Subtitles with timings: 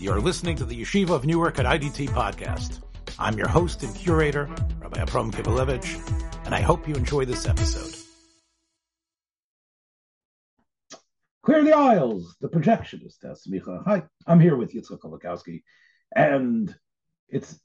[0.00, 2.82] You're listening to the Yeshiva of Newark at IDT podcast.
[3.18, 7.96] I'm your host and curator, Rabbi Abram Kibalevich, and I hope you enjoy this episode.
[11.42, 13.82] Clear the aisles, the projectionist, Micha.
[13.86, 15.64] Hi, I'm here with Yitzchak Kolakowski,
[16.14, 16.72] and
[17.28, 17.58] it's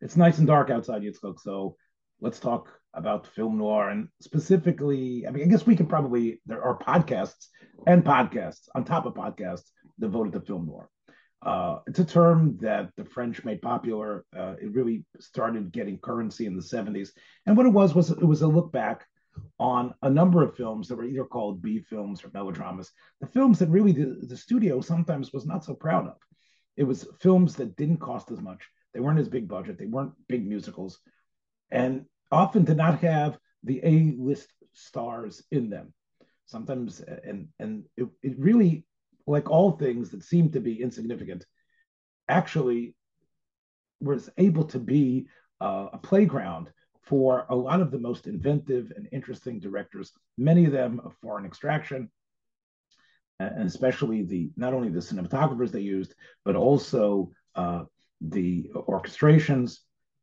[0.00, 1.74] it's nice and dark outside Yitzchak, so
[2.20, 5.26] let's talk about film noir and specifically.
[5.26, 7.48] I mean, I guess we can probably there are podcasts
[7.84, 10.88] and podcasts on top of podcasts devoted to film noir.
[11.44, 14.24] Uh, it's a term that the French made popular.
[14.36, 17.10] Uh, it really started getting currency in the 70s.
[17.46, 19.06] And what it was was it was a look back
[19.58, 23.58] on a number of films that were either called B films or melodramas, the films
[23.58, 26.16] that really the, the studio sometimes was not so proud of.
[26.76, 28.62] It was films that didn't cost as much.
[28.92, 29.78] They weren't as big budget.
[29.78, 30.98] They weren't big musicals,
[31.70, 35.92] and often did not have the A list stars in them.
[36.46, 38.84] Sometimes, and and it, it really
[39.26, 41.44] like all things that seem to be insignificant,
[42.28, 42.94] actually
[44.00, 45.26] was able to be
[45.60, 46.70] uh, a playground
[47.02, 51.44] for a lot of the most inventive and interesting directors, many of them of foreign
[51.44, 52.10] extraction,
[53.40, 56.14] and especially the not only the cinematographers they used,
[56.44, 57.82] but also uh,
[58.20, 59.78] the orchestrations.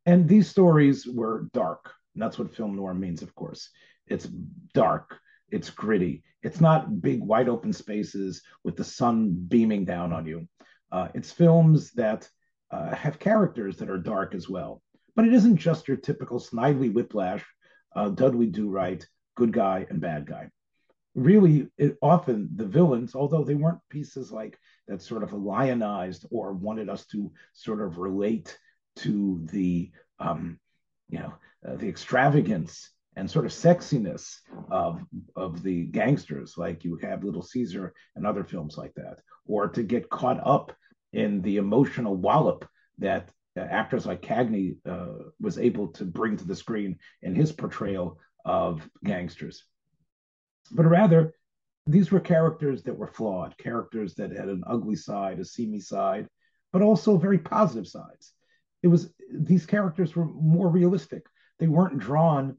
[0.06, 1.92] And these stories were dark.
[2.14, 3.70] And that's what film noir means, of course.
[4.06, 4.26] It's
[4.74, 5.20] dark
[5.50, 6.22] it's gritty.
[6.42, 10.48] It's not big, wide open spaces with the sun beaming down on you.
[10.90, 12.28] Uh, it's films that
[12.70, 14.82] uh, have characters that are dark as well.
[15.16, 17.44] But it isn't just your typical Snidely Whiplash,
[17.94, 19.04] uh, Dudley Do Right,
[19.36, 20.50] good guy and bad guy.
[21.14, 26.52] Really, it, often the villains, although they weren't pieces like that sort of lionized or
[26.52, 28.56] wanted us to sort of relate
[28.96, 30.58] to the, um,
[31.08, 31.34] you know,
[31.66, 32.90] uh, the extravagance
[33.20, 34.38] and sort of sexiness
[34.70, 35.04] of
[35.36, 39.82] of the gangsters, like you have Little Caesar and other films like that, or to
[39.82, 40.74] get caught up
[41.12, 46.46] in the emotional wallop that uh, actors like Cagney uh, was able to bring to
[46.46, 49.64] the screen in his portrayal of gangsters.
[50.70, 51.34] But rather,
[51.86, 56.26] these were characters that were flawed, characters that had an ugly side, a seamy side,
[56.72, 58.32] but also very positive sides.
[58.82, 61.26] It was these characters were more realistic.
[61.58, 62.56] They weren't drawn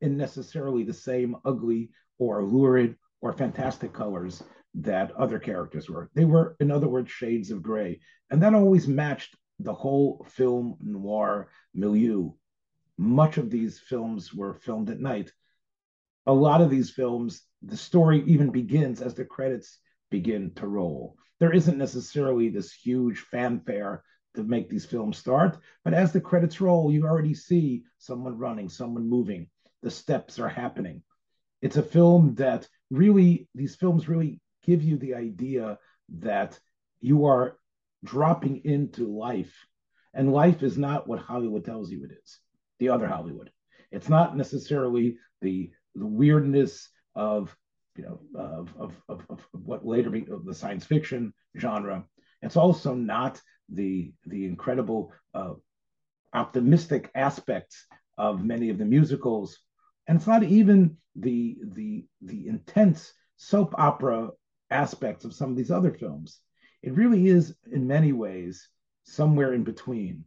[0.00, 4.42] in necessarily the same ugly or lurid or fantastic colors
[4.74, 6.10] that other characters were.
[6.14, 8.00] They were, in other words, shades of gray.
[8.30, 12.32] And that always matched the whole film noir milieu.
[12.96, 15.32] Much of these films were filmed at night.
[16.26, 19.78] A lot of these films, the story even begins as the credits
[20.10, 21.16] begin to roll.
[21.40, 24.02] There isn't necessarily this huge fanfare
[24.34, 28.68] to make these films start, but as the credits roll, you already see someone running,
[28.68, 29.48] someone moving
[29.82, 31.02] the steps are happening.
[31.60, 35.78] It's a film that really, these films really give you the idea
[36.20, 36.58] that
[37.00, 37.56] you are
[38.04, 39.54] dropping into life.
[40.14, 42.38] And life is not what Hollywood tells you it is,
[42.78, 43.50] the other Hollywood.
[43.90, 47.54] It's not necessarily the, the weirdness of,
[47.96, 52.04] you know, of, of, of, of what later be the science fiction genre.
[52.42, 55.54] It's also not the, the incredible uh,
[56.32, 59.58] optimistic aspects of many of the musicals
[60.08, 64.30] and it's not even the the the intense soap opera
[64.70, 66.40] aspects of some of these other films.
[66.82, 68.68] It really is, in many ways,
[69.04, 70.24] somewhere in between.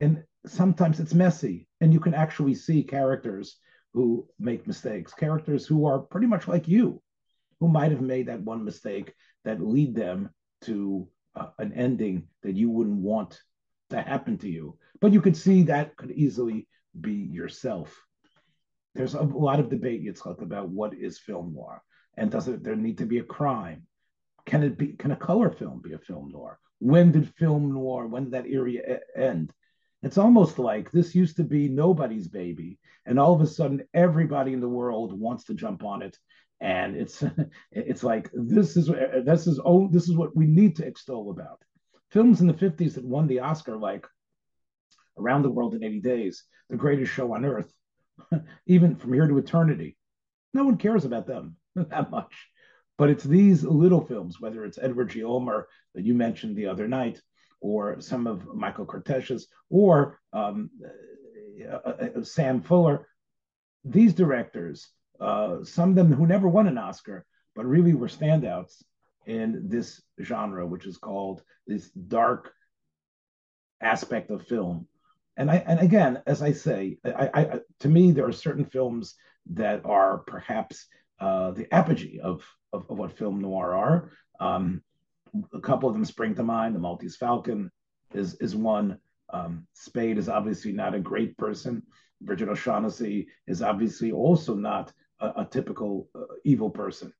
[0.00, 3.56] And sometimes it's messy, and you can actually see characters
[3.94, 7.02] who make mistakes, characters who are pretty much like you,
[7.60, 9.14] who might have made that one mistake
[9.44, 10.30] that lead them
[10.62, 13.40] to uh, an ending that you wouldn't want
[13.90, 14.76] to happen to you.
[15.00, 16.68] But you could see that could easily
[17.00, 17.96] be yourself
[18.98, 21.80] there's a lot of debate, Yitzchak, about what is film noir,
[22.16, 23.86] and does it there need to be a crime?
[24.44, 24.88] Can it be?
[24.88, 26.58] Can a color film be a film noir?
[26.80, 28.08] When did film noir?
[28.08, 29.52] When did that era end?
[30.02, 34.52] It's almost like this used to be nobody's baby, and all of a sudden everybody
[34.52, 36.18] in the world wants to jump on it,
[36.60, 37.22] and it's
[37.70, 38.88] it's like this is
[39.24, 41.62] this is oh this is what we need to extol about.
[42.10, 44.06] Films in the 50s that won the Oscar, like
[45.18, 47.72] Around the World in 80 Days, The Greatest Show on Earth,
[48.66, 49.96] even from here to eternity.
[50.54, 52.48] No one cares about them that much.
[52.96, 55.22] But it's these little films, whether it's Edgar G.
[55.22, 57.20] Ulmer that you mentioned the other night,
[57.60, 60.70] or some of Michael Curtiz's, or um,
[61.64, 63.06] uh, uh, Sam Fuller,
[63.84, 64.88] these directors,
[65.20, 67.24] uh, some of them who never won an Oscar,
[67.54, 68.82] but really were standouts
[69.26, 72.52] in this genre, which is called this dark
[73.80, 74.86] aspect of film
[75.38, 79.14] and I and again, as I say, I, I, to me there are certain films
[79.52, 80.86] that are perhaps
[81.20, 84.10] uh, the apogee of, of, of what film noir are.
[84.40, 84.82] Um,
[85.54, 86.74] a couple of them spring to mind.
[86.74, 87.70] The Maltese Falcon
[88.12, 88.98] is is one.
[89.32, 91.82] Um, Spade is obviously not a great person.
[92.20, 97.12] Brigid O'Shaughnessy is obviously also not a, a typical uh, evil person.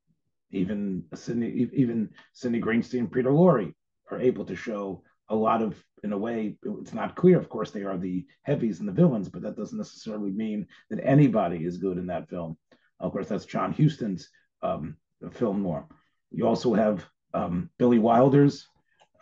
[0.50, 3.72] Even Sydney, even Sydney Greenstreet, Peter Lorre
[4.10, 7.38] are able to show a lot of, in a way, it's not clear.
[7.38, 11.00] Of course, they are the heavies and the villains, but that doesn't necessarily mean that
[11.02, 12.56] anybody is good in that film.
[13.00, 14.28] Of course, that's John Huston's
[14.62, 14.96] um,
[15.32, 15.86] film noir.
[16.30, 17.04] You also have
[17.34, 18.66] um, Billy Wilder's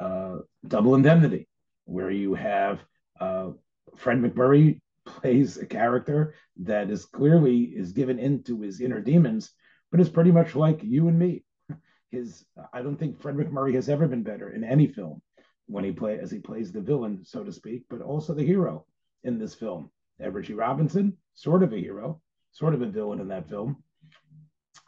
[0.00, 1.48] uh, Double Indemnity,
[1.84, 2.80] where you have
[3.20, 3.50] uh,
[3.96, 9.52] Fred MacMurray plays a character that is clearly is given into his inner demons,
[9.90, 11.44] but is pretty much like you and me.
[12.10, 15.22] His I don't think Fred MacMurray has ever been better in any film
[15.66, 18.84] when he play as he plays the villain, so to speak, but also the hero
[19.24, 19.90] in this film.
[20.20, 20.54] Edward G.
[20.54, 22.20] Robinson, sort of a hero,
[22.52, 23.82] sort of a villain in that film.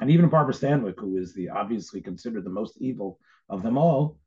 [0.00, 4.18] And even Barbara Stanwyck, who is the obviously considered the most evil of them all,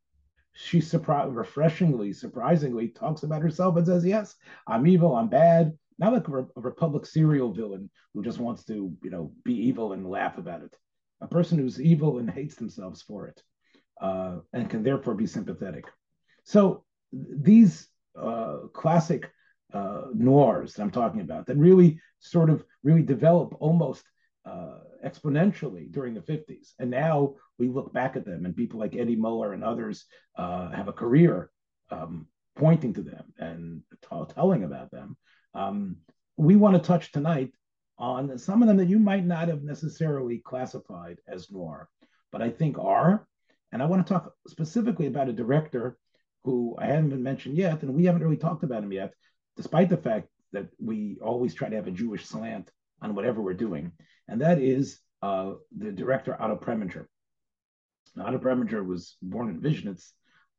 [0.53, 4.35] she surprised, refreshingly, surprisingly talks about herself and says, "Yes,
[4.67, 8.93] I'm evil, I'm bad." Not like a, a Republic serial villain who just wants to,
[9.01, 10.75] you know, be evil and laugh about it.
[11.21, 13.41] A person who's evil and hates themselves for it,
[14.01, 15.85] uh, and can therefore be sympathetic.
[16.43, 17.87] So these
[18.19, 19.29] uh, classic
[19.73, 24.03] uh, noirs that I'm talking about that really sort of really develop almost
[24.45, 26.73] uh, exponentially during the 50s.
[26.79, 30.05] And now we look back at them, and people like Eddie Muller and others
[30.35, 31.51] uh, have a career
[31.89, 35.15] um, pointing to them and t- telling about them.
[35.53, 35.97] Um,
[36.37, 37.51] we want to touch tonight
[37.97, 41.87] on some of them that you might not have necessarily classified as noir,
[42.31, 43.27] but I think are.
[43.71, 45.97] And I want to talk specifically about a director
[46.43, 49.13] who I haven't been mentioned yet, and we haven't really talked about him yet,
[49.57, 52.69] despite the fact that we always try to have a Jewish slant
[53.01, 53.91] on whatever we're doing,
[54.27, 57.05] and that is uh, the director Otto Preminger.
[58.15, 60.11] Now, Otto Preminger was born in Vizhnitz.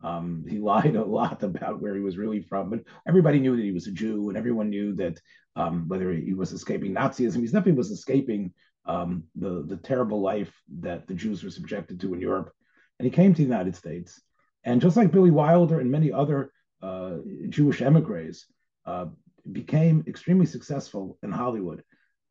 [0.02, 3.64] Um, he lied a lot about where he was really from, but everybody knew that
[3.64, 5.20] he was a Jew, and everyone knew that
[5.56, 8.52] um, whether he was escaping Nazism, he definitely was escaping
[8.87, 12.52] um, the the terrible life that the Jews were subjected to in Europe.
[12.99, 14.20] And he came to the United States,
[14.64, 17.17] and just like Billy Wilder and many other uh,
[17.49, 18.47] Jewish emigres,
[18.87, 19.06] uh,
[19.50, 21.82] became extremely successful in Hollywood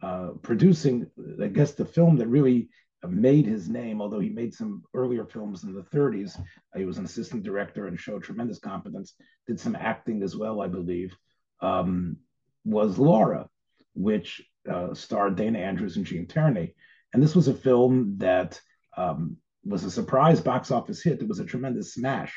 [0.02, 1.08] uh, producing,
[1.42, 2.70] I guess, the film that really
[3.08, 6.40] made his name, although he made some earlier films in the 30s.
[6.76, 9.14] He was an assistant director and showed tremendous competence,
[9.48, 11.16] did some acting as well, I believe,
[11.62, 12.18] um,
[12.64, 13.48] was Laura,
[13.94, 14.42] which
[14.72, 16.76] uh, starred Dana Andrews and Gene Tierney.
[17.14, 18.60] And this was a film that
[18.96, 21.22] um, was a surprise box office hit.
[21.22, 22.34] It was a tremendous smash.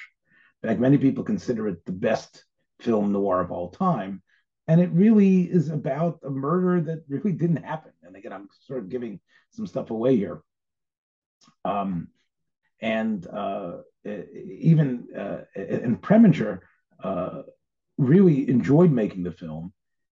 [0.63, 2.45] In fact, many people consider it the best
[2.81, 4.23] film noir of all time
[4.67, 7.93] and it really is about a murder that really didn't happen.
[8.03, 10.43] And again, I'm sort of giving some stuff away here.
[11.65, 12.09] Um,
[12.81, 16.61] and uh, even uh, and Preminger
[17.03, 17.43] uh,
[17.99, 19.73] really enjoyed making the film.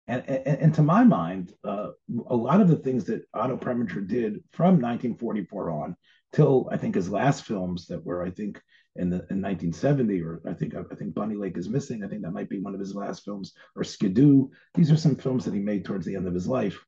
[0.06, 1.90] And, and, and to my mind, uh,
[2.28, 5.96] a lot of the things that Otto Preminger did from 1944 on
[6.32, 8.60] till I think his last films that were, I think,
[8.96, 12.02] in the in 1970, or I think I think Bunny Lake is missing.
[12.02, 14.48] I think that might be one of his last films, or Skidoo.
[14.74, 16.78] These are some films that he made towards the end of his life.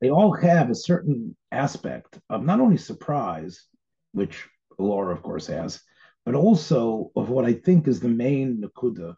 [0.00, 3.66] They all have a certain aspect of not only surprise,
[4.12, 4.46] which
[4.78, 5.80] Laura, of course, has,
[6.26, 9.14] but also of what I think is the main nakuda,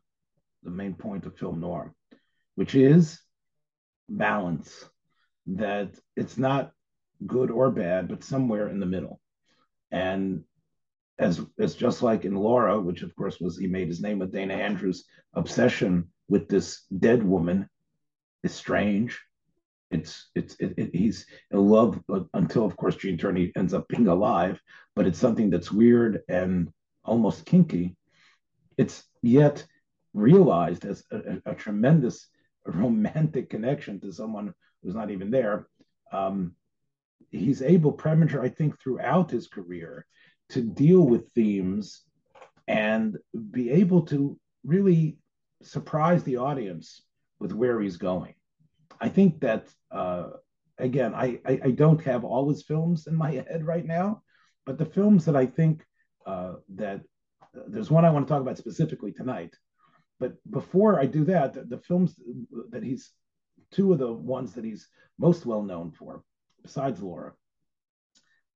[0.63, 1.95] the main point of film noir,
[2.55, 3.21] which is
[4.09, 4.85] balance.
[5.47, 6.73] That it's not
[7.27, 9.21] good or bad, but somewhere in the middle.
[9.91, 10.45] And
[11.19, 14.33] as as just like in Laura, which of course was he made his name with
[14.33, 15.05] Dana Andrews'
[15.35, 17.69] obsession with this dead woman
[18.43, 19.21] is strange.
[19.91, 22.01] It's it's it, it, he's in love
[22.35, 24.61] until of course Gene Tierney ends up being alive,
[24.97, 26.73] but it's something that's weird and
[27.05, 27.97] almost kinky.
[28.77, 29.65] It's yet
[30.15, 32.29] realized as a, a tremendous
[32.67, 34.53] romantic connection to someone
[34.83, 35.69] who's not even there.
[36.13, 36.57] Um,
[37.35, 40.07] he's able, Preminger, I think, throughout his career,
[40.51, 42.03] to deal with themes
[42.69, 43.19] and
[43.51, 45.19] be able to really
[45.63, 47.03] surprise the audience
[47.41, 48.35] with where he's going.
[49.01, 50.31] I think that uh,
[50.79, 54.23] again, I, I, I don't have all his films in my head right now,
[54.67, 55.85] but the films that I think
[56.27, 57.01] uh, that
[57.57, 59.55] uh, there's one I want to talk about specifically tonight.
[60.21, 62.15] But before I do that, the, the films
[62.71, 63.11] that he's
[63.73, 64.89] two of the ones that he's
[65.19, 66.23] most well known for,
[66.65, 67.33] besides Laura,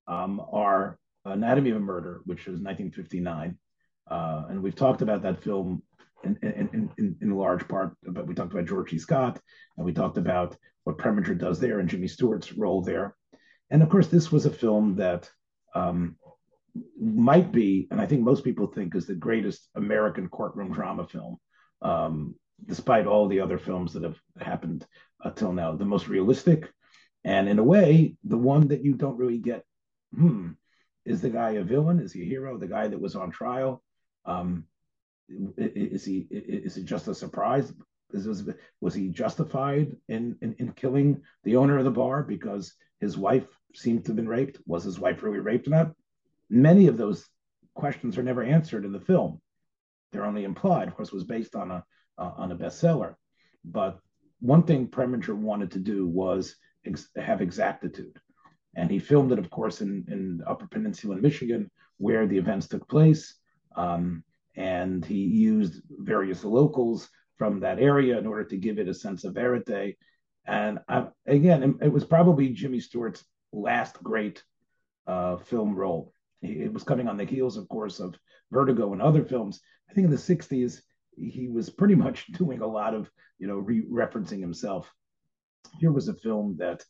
[0.09, 3.57] um, are Anatomy of a Murder, which was 1959.
[4.11, 5.83] Uh, and we've talked about that film
[6.25, 8.99] in, in, in, in, large part, but we talked about George C.
[8.99, 9.39] Scott,
[9.77, 13.15] and we talked about what Preminger does there and Jimmy Stewart's role there.
[13.71, 15.31] And of course, this was a film that
[15.75, 16.17] um,
[17.01, 21.37] might be, and I think most people think is the greatest American courtroom drama film,
[21.83, 22.35] um,
[22.67, 24.87] despite all the other films that have happened
[25.23, 25.77] until now.
[25.77, 26.69] The most realistic,
[27.25, 29.65] and in a way, the one that you don't really get.
[30.15, 30.51] Hmm,
[31.05, 32.01] is the guy a villain?
[32.01, 32.59] Is he a hero?
[32.59, 33.83] The guy that was on trial,
[34.25, 34.65] um,
[35.57, 37.73] is he is it just a surprise?
[38.13, 38.49] Is,
[38.81, 43.47] was he justified in, in in killing the owner of the bar because his wife
[43.75, 44.59] seemed to have been raped?
[44.67, 45.93] Was his wife really raped or not?
[46.49, 47.27] Many of those
[47.75, 49.41] questions are never answered in the film.
[50.11, 50.89] They're only implied.
[50.89, 51.85] Of course, was based on a
[52.17, 53.15] uh, on a bestseller,
[53.65, 53.99] but
[54.41, 58.17] one thing Preminger wanted to do was ex- have exactitude,
[58.77, 62.69] and he filmed it, of course, in in Upper Peninsula in Michigan, where the events
[62.69, 63.35] took place.
[63.77, 64.25] Um,
[64.57, 69.25] and he used various locals from that area in order to give it a sense
[69.25, 69.97] of verite.
[70.47, 74.43] And I, again, it was probably Jimmy Stewart's last great
[75.07, 76.13] uh, film role.
[76.43, 78.19] It was coming on the heels, of course, of
[78.51, 79.61] Vertigo and other films.
[79.89, 80.81] I think in the 60s,
[81.17, 84.93] he was pretty much doing a lot of, you know, re- referencing himself.
[85.81, 86.85] Here was a film that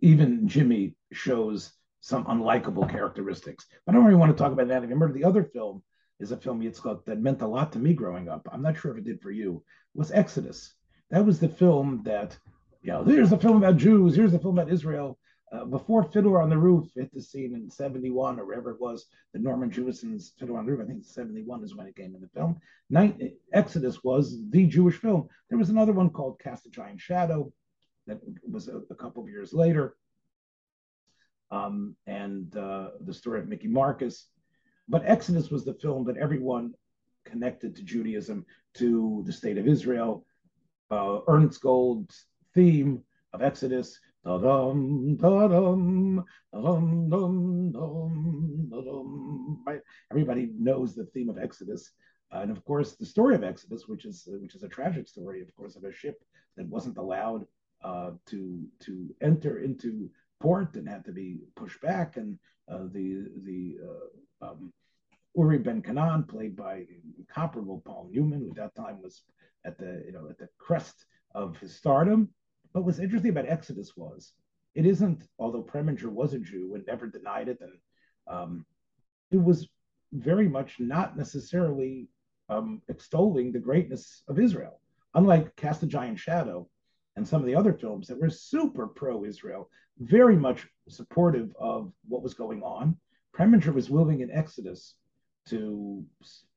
[0.00, 3.66] even Jimmy shows some unlikable characteristics.
[3.84, 4.82] But I don't really want to talk about that.
[4.82, 5.82] Remember the other film
[6.20, 8.46] is a film Yitzchak that meant a lot to me growing up.
[8.52, 9.62] I'm not sure if it did for you.
[9.94, 10.74] Was Exodus.
[11.10, 12.36] That was the film that,
[12.82, 14.14] you know, here's a film about Jews.
[14.14, 15.18] Here's a film about Israel.
[15.52, 19.06] Uh, before Fiddler on the Roof hit the scene in 71 or wherever it was,
[19.32, 22.20] the Norman Jewison's Fiddler on the Roof, I think 71 is when it came in
[22.20, 22.58] the film.
[22.90, 23.16] Night,
[23.52, 25.28] Exodus was the Jewish film.
[25.48, 27.52] There was another one called Cast a Giant Shadow
[28.06, 28.20] that
[28.50, 29.96] was a, a couple of years later.
[31.50, 34.28] Um, and uh, the story of Mickey Marcus.
[34.88, 36.74] But Exodus was the film that everyone
[37.24, 38.44] connected to Judaism,
[38.74, 40.26] to the state of Israel.
[40.90, 49.80] Uh, Ernst Gold's theme of Exodus, da-dum, da-dum, da-dum, dum, dum, da-dum, right?
[50.10, 51.90] Everybody knows the theme of Exodus.
[52.30, 55.54] And of course, the story of Exodus, which is which is a tragic story, of
[55.54, 56.22] course, of a ship
[56.56, 57.46] that wasn't allowed
[57.84, 60.10] uh, to to enter into
[60.40, 62.38] port and had to be pushed back, and
[62.72, 64.72] uh, the the uh, um,
[65.36, 66.86] Uri Ben Canaan, played by
[67.18, 69.22] incomparable Paul Newman, who at that time was
[69.64, 72.30] at the you know at the crest of his stardom.
[72.72, 74.32] But what's interesting about Exodus was
[74.74, 77.72] it isn't, although Preminger was a Jew and never denied it, and
[78.26, 78.66] um,
[79.30, 79.68] it was
[80.12, 82.08] very much not necessarily
[82.48, 84.80] um, extolling the greatness of Israel.
[85.14, 86.68] Unlike Cast a Giant Shadow
[87.16, 91.92] and some of the other films that were super pro Israel, very much supportive of
[92.08, 92.96] what was going on,
[93.36, 94.94] Preminger was willing in Exodus
[95.46, 96.04] to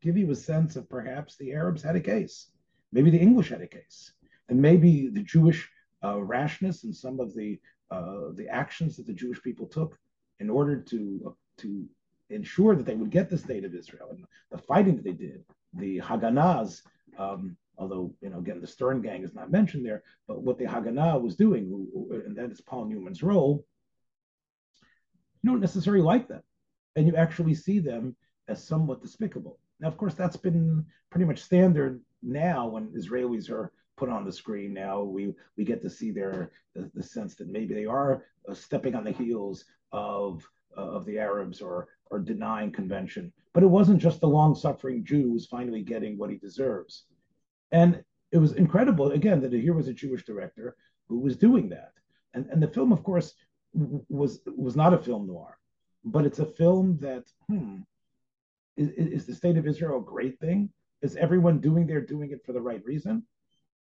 [0.02, 2.52] give you a sense of perhaps the Arabs had a case,
[2.92, 4.14] maybe the English had a case,
[4.50, 5.70] and maybe the Jewish
[6.04, 7.60] uh, rashness and some of the
[7.90, 9.98] uh, the actions that the Jewish people took
[10.40, 11.86] in order to uh, to
[12.30, 15.44] ensure that they would get the state of Israel and the fighting that they did,
[15.74, 16.82] the Haganahs.
[17.18, 20.65] Um, although you know again the Stern Gang is not mentioned there, but what the
[20.65, 23.65] Haganah was doing, and that is Paul Newman's role,
[25.41, 26.41] you don't necessarily like them
[26.98, 28.15] and you actually see them
[28.48, 29.60] as somewhat despicable.
[29.79, 34.31] Now, of course, that's been pretty much standard now when Israelis are put on the
[34.31, 34.74] screen.
[34.74, 38.53] Now we we get to see their the, the sense that maybe they are uh,
[38.53, 40.43] stepping on the heels of
[40.75, 43.31] uh, of the Arabs or or denying convention.
[43.53, 47.05] But it wasn't just the long-suffering Jew who's finally getting what he deserves,
[47.71, 50.75] and it was incredible again that here was a Jewish director
[51.07, 51.93] who was doing that.
[52.33, 53.33] And and the film, of course,
[53.74, 55.57] was was not a film noir
[56.07, 57.77] but it's a film that hmm,
[58.75, 60.69] is, is the state of Israel a great thing?
[61.01, 63.24] Is everyone doing there doing it for the right reason?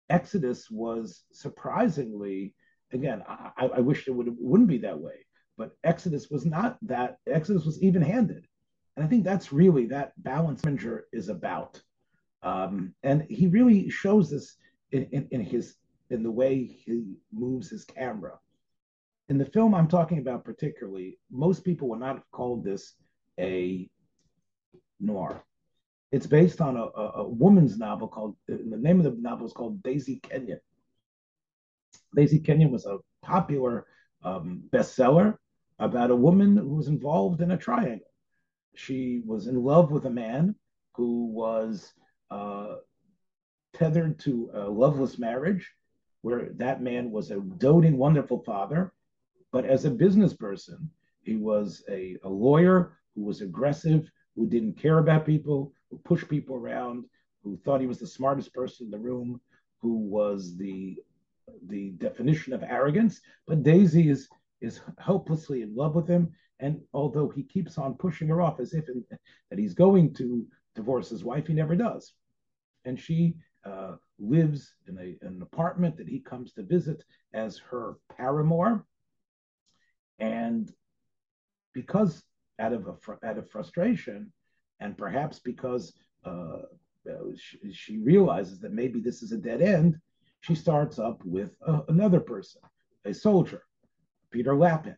[0.09, 2.53] Exodus was surprisingly,
[2.91, 5.25] again, I, I wish it would wouldn't be that way,
[5.57, 7.17] but Exodus was not that.
[7.27, 8.45] Exodus was even-handed,
[8.95, 11.81] and I think that's really that balance Preminger is about.
[12.45, 14.55] Um, and he really shows this
[14.91, 15.75] in, in, in his
[16.09, 18.39] in the way he moves his camera
[19.29, 22.93] in the film I'm talking about particularly, most people would not have called this
[23.39, 23.89] a
[24.99, 25.43] noir.
[26.11, 29.53] It's based on a, a, a woman's novel called, the name of the novel is
[29.53, 30.59] called Daisy Kenyon.
[32.15, 33.87] Daisy Kenyon was a popular
[34.23, 35.37] um, bestseller
[35.79, 38.07] about a woman who was involved in a triangle.
[38.75, 40.55] She was in love with a man
[40.93, 41.93] who was
[42.31, 42.75] uh,
[43.73, 45.71] tethered to a loveless marriage,
[46.21, 48.93] where that man was a doting, wonderful father,
[49.51, 50.89] but as a business person,
[51.21, 56.29] he was a, a lawyer who was aggressive, who didn't care about people, who pushed
[56.29, 57.05] people around,
[57.43, 59.39] who thought he was the smartest person in the room,
[59.81, 60.97] who was the
[61.67, 63.21] the definition of arrogance.
[63.47, 64.27] But Daisy is
[64.61, 66.31] is hopelessly in love with him.
[66.59, 69.03] And although he keeps on pushing her off as if in,
[69.49, 72.13] that he's going to divorce his wife, he never does.
[72.85, 77.03] And she uh, lives in, a, an apartment that he comes to visit
[77.33, 78.85] as her paramour.
[80.19, 80.71] And
[81.73, 82.23] because
[82.59, 84.31] out of a, out of frustration,
[84.79, 85.93] and perhaps because
[86.25, 86.61] uh,
[87.37, 89.95] she, she, realizes that maybe this is a dead end,
[90.41, 92.61] she starts up with uh, another person,
[93.05, 93.63] a soldier,
[94.31, 94.95] Peter Lapham.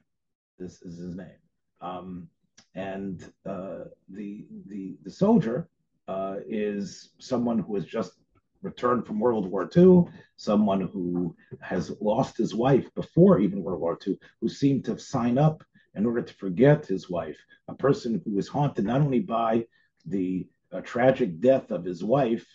[0.60, 1.40] This is his name.
[1.82, 2.30] Um,
[2.76, 5.70] and uh, the, the, the soldier
[6.08, 8.14] uh, is someone who has just
[8.62, 10.06] returned from World War II,
[10.36, 15.38] someone who has lost his wife before even World War II, who seemed to sign
[15.38, 15.64] up
[15.96, 19.66] in order to forget his wife, a person who was haunted not only by
[20.06, 22.46] the uh, tragic death of his wife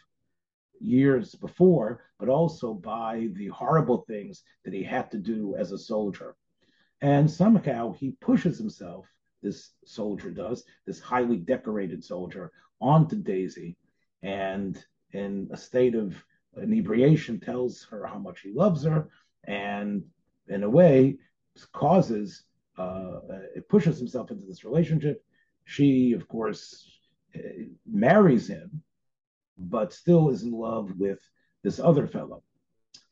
[0.81, 5.79] years before, but also by the horrible things that he had to do as a
[5.79, 6.37] soldier.
[7.01, 9.07] And somehow he pushes himself,
[9.43, 13.77] this soldier does, this highly decorated soldier, onto Daisy.
[14.23, 14.83] And
[15.13, 16.15] in a state of
[16.61, 19.09] inebriation tells her how much he loves her
[19.45, 20.05] and
[20.49, 21.19] in a way
[21.73, 22.45] causes
[22.79, 23.21] uh,
[23.55, 25.25] it pushes himself into this relationship.
[25.65, 26.89] She of course
[27.87, 28.83] marries him
[29.59, 31.19] but still is in love with
[31.63, 32.43] this other fellow.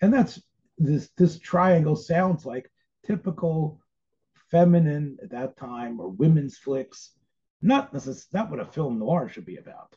[0.00, 0.42] And that's
[0.78, 2.70] this this triangle sounds like
[3.06, 3.79] typical
[4.50, 7.12] feminine at that time or women's flicks
[7.62, 9.94] not necessarily not what a film noir should be about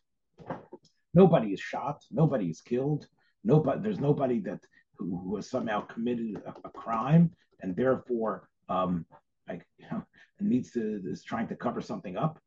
[1.13, 3.07] nobody is shot, nobody is killed,
[3.43, 4.59] nobody there's nobody that
[4.97, 7.31] who, who has somehow committed a, a crime
[7.61, 9.05] and therefore um,
[9.47, 10.03] like you know,
[10.39, 12.39] needs to is trying to cover something up.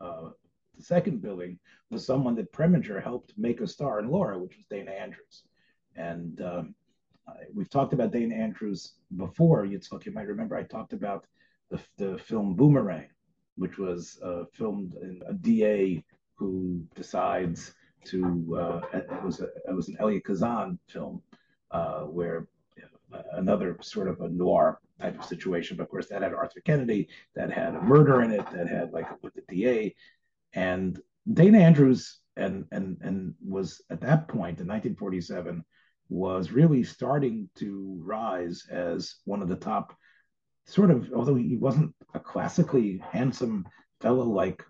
[0.00, 0.30] uh,
[0.76, 1.58] the second billing
[1.90, 5.44] was someone that Preminger helped make a star in Laura, which was Dana Andrews.
[5.96, 6.74] And um,
[7.54, 9.64] we've talked about Dana Andrews before.
[9.64, 11.26] Yitzhak, you might remember I talked about
[11.70, 13.08] the, the film Boomerang,
[13.56, 16.02] which was uh, filmed in a DA
[16.34, 17.74] who decides
[18.06, 18.56] to.
[18.58, 21.22] Uh, it was a, it was an Elia Kazan film
[21.70, 22.48] uh, where
[23.32, 25.76] another sort of a noir type of situation.
[25.76, 28.92] But of course, that had Arthur Kennedy, that had a murder in it, that had
[28.92, 29.94] like with the DA,
[30.54, 31.00] and
[31.32, 35.64] Dana Andrews and and and was at that point in 1947
[36.08, 39.96] was really starting to rise as one of the top
[40.66, 43.66] sort of although he wasn't a classically handsome
[44.00, 44.62] fellow like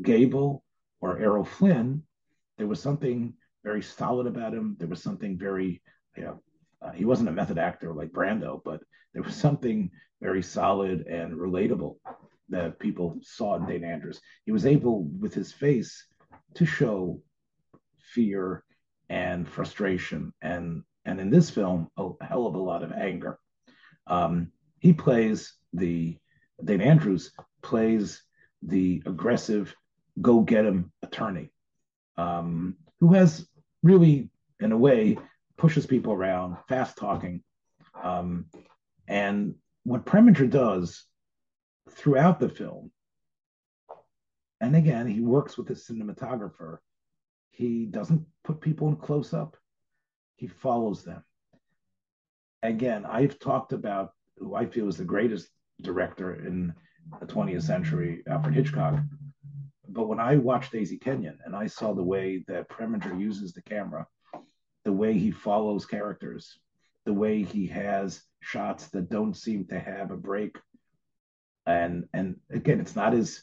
[0.00, 0.64] Gable
[1.00, 2.02] or Errol Flynn,
[2.58, 4.76] there was something very solid about him.
[4.78, 5.82] There was something very,
[6.16, 6.42] you know,
[6.84, 8.80] uh, he wasn't a method actor like Brando, but
[9.12, 9.90] there was something
[10.20, 11.96] very solid and relatable
[12.48, 14.20] that people saw in Dana Andrews.
[14.44, 16.06] He was able, with his face,
[16.54, 17.20] to show
[17.98, 18.62] fear
[19.08, 23.38] and frustration and and in this film a hell of a lot of anger.
[24.06, 26.16] Um, he plays the
[26.62, 28.22] Dane Andrews plays
[28.62, 29.74] the aggressive
[30.20, 31.50] go get him attorney
[32.16, 33.46] um, who has
[33.82, 35.16] really in a way
[35.62, 37.42] pushes people around fast talking
[38.02, 38.46] um,
[39.08, 41.04] and what Preminger does
[41.88, 42.90] throughout the film
[44.62, 46.78] and again, he works with a cinematographer.
[47.50, 49.56] He doesn't put people in close up,
[50.36, 51.24] he follows them.
[52.62, 55.48] Again, I've talked about who I feel is the greatest
[55.80, 56.72] director in
[57.18, 59.00] the 20th century, Alfred Hitchcock.
[59.88, 63.62] But when I watched Daisy Kenyon and I saw the way that Preminger uses the
[63.62, 64.06] camera,
[64.84, 66.58] the way he follows characters,
[67.04, 70.56] the way he has shots that don't seem to have a break,
[71.66, 73.42] and and again, it's not as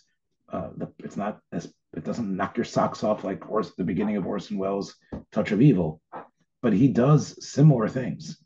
[0.52, 4.28] uh, it's not as it doesn't knock your socks off like Orson, the beginning of
[4.28, 4.96] Orson Welles'
[5.32, 6.02] Touch of Evil,
[6.62, 8.38] but he does similar things.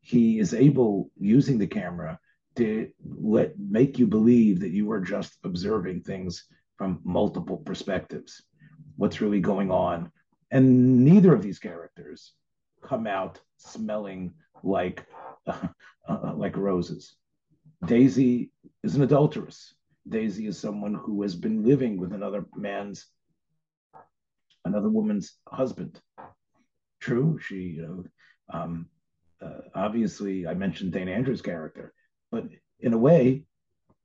[0.00, 2.18] He is able using the camera
[2.56, 6.44] to let make you believe that you are just observing things
[6.76, 8.42] from multiple perspectives.
[8.96, 10.12] What's really going on,
[10.54, 12.32] and neither of these characters
[12.80, 15.04] come out smelling like
[15.46, 15.66] uh,
[16.08, 17.16] uh, like roses.
[17.84, 18.52] Daisy
[18.84, 19.74] is an adulteress.
[20.08, 23.06] Daisy is someone who has been living with another man's,
[24.64, 26.00] another woman's husband.
[27.00, 28.04] True, she, you know,
[28.52, 28.86] um,
[29.42, 31.92] uh, obviously, I mentioned Dana Andrews' character,
[32.30, 32.44] but
[32.78, 33.44] in a way,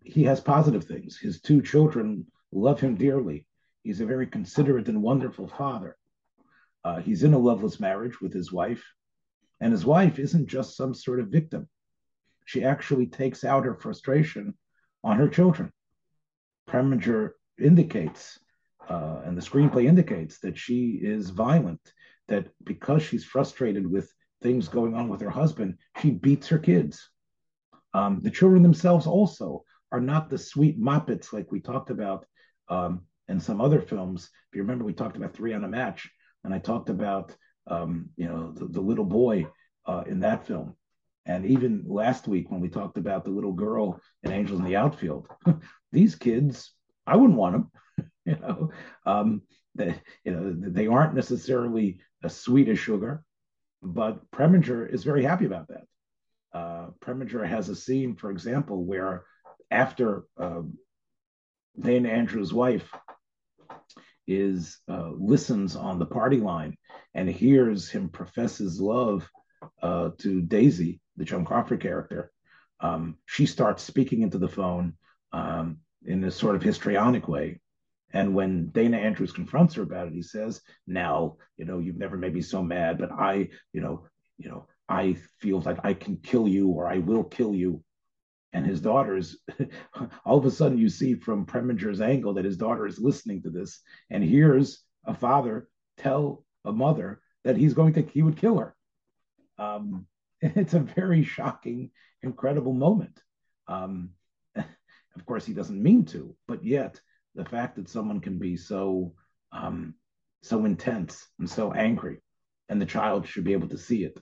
[0.04, 1.18] he has positive things.
[1.18, 3.46] His two children love him dearly.
[3.84, 5.96] He's a very considerate and wonderful father.
[6.84, 8.84] Uh, he's in a loveless marriage with his wife,
[9.60, 11.68] and his wife isn't just some sort of victim.
[12.46, 14.56] She actually takes out her frustration
[15.04, 15.72] on her children.
[16.68, 18.40] Preminger indicates,
[18.90, 21.82] uh, and the screenplay indicates, that she is violent,
[22.28, 24.12] that because she's frustrated with
[24.42, 27.10] things going on with her husband, she beats her kids.
[27.94, 32.26] Um, the children themselves also are not the sweet moppets like we talked about
[32.70, 34.30] um, in some other films.
[34.50, 36.10] If you remember, we talked about Three on a Match,
[36.44, 37.36] and I talked about
[37.68, 39.48] um, you know the, the little boy
[39.86, 40.76] uh, in that film.
[41.26, 44.76] And even last week when we talked about the little girl in Angels in the
[44.78, 45.28] Outfield,
[45.92, 46.74] these kids,
[47.06, 47.72] I wouldn't want them.
[48.26, 48.72] you know,
[49.06, 49.42] um,
[49.76, 53.24] they, you know, they aren't necessarily as sweet as sugar,
[53.84, 55.84] but Preminger is very happy about that.
[56.52, 59.24] Uh, Preminger has a scene, for example, where
[59.70, 60.78] after um,
[61.80, 62.90] Dana Andrews' wife
[64.30, 66.78] is uh, listens on the party line
[67.16, 69.28] and hears him profess his love
[69.82, 72.32] uh, to Daisy, the Joan Crawford character,
[72.80, 74.94] um, she starts speaking into the phone
[75.34, 77.60] um, in a sort of histrionic way.
[78.12, 82.18] And when Dana Andrews confronts her about it, he says, "Now, you know, you've never
[82.18, 86.18] made me so mad, but I, you know, you know, I feel like I can
[86.18, 87.84] kill you or I will kill you."
[88.52, 89.38] And his daughter's,
[90.26, 93.50] all of a sudden, you see from Preminger's angle that his daughter is listening to
[93.50, 98.58] this and hears a father tell a mother that he's going to, he would kill
[98.58, 98.76] her.
[99.58, 100.08] Um,
[100.42, 101.92] it's a very shocking,
[102.24, 103.22] incredible moment.
[103.68, 104.12] Um,
[104.56, 107.00] of course, he doesn't mean to, but yet
[107.36, 109.14] the fact that someone can be so
[109.52, 109.96] um,
[110.42, 112.22] so intense and so angry,
[112.70, 114.20] and the child should be able to see it.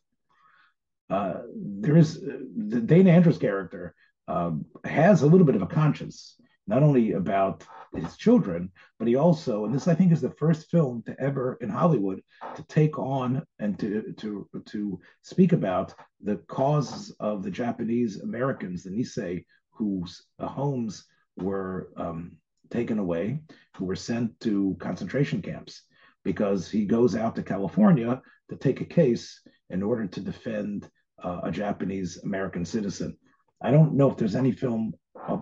[1.09, 3.95] Uh, there is uh, the Dana Andrews character
[4.27, 4.51] uh,
[4.83, 6.35] has a little bit of a conscience,
[6.67, 10.69] not only about his children, but he also, and this I think is the first
[10.69, 12.21] film to ever in Hollywood
[12.55, 18.83] to take on and to to to speak about the causes of the Japanese Americans,
[18.83, 21.05] the Nisei, whose homes
[21.37, 22.37] were um,
[22.69, 23.39] taken away,
[23.75, 25.83] who were sent to concentration camps,
[26.23, 30.89] because he goes out to California to take a case in order to defend
[31.23, 33.17] uh, a Japanese American citizen.
[33.61, 34.93] I don't know if there's any film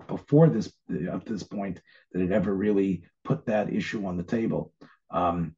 [0.08, 0.72] before this
[1.12, 1.80] at this point
[2.12, 4.72] that had ever really put that issue on the table
[5.10, 5.54] um,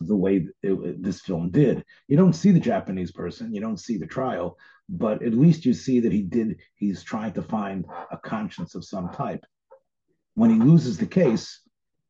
[0.00, 1.84] the way it, this film did.
[2.08, 5.74] You don't see the Japanese person, you don't see the trial, but at least you
[5.74, 6.60] see that he did.
[6.76, 9.44] He's trying to find a conscience of some type.
[10.34, 11.60] When he loses the case,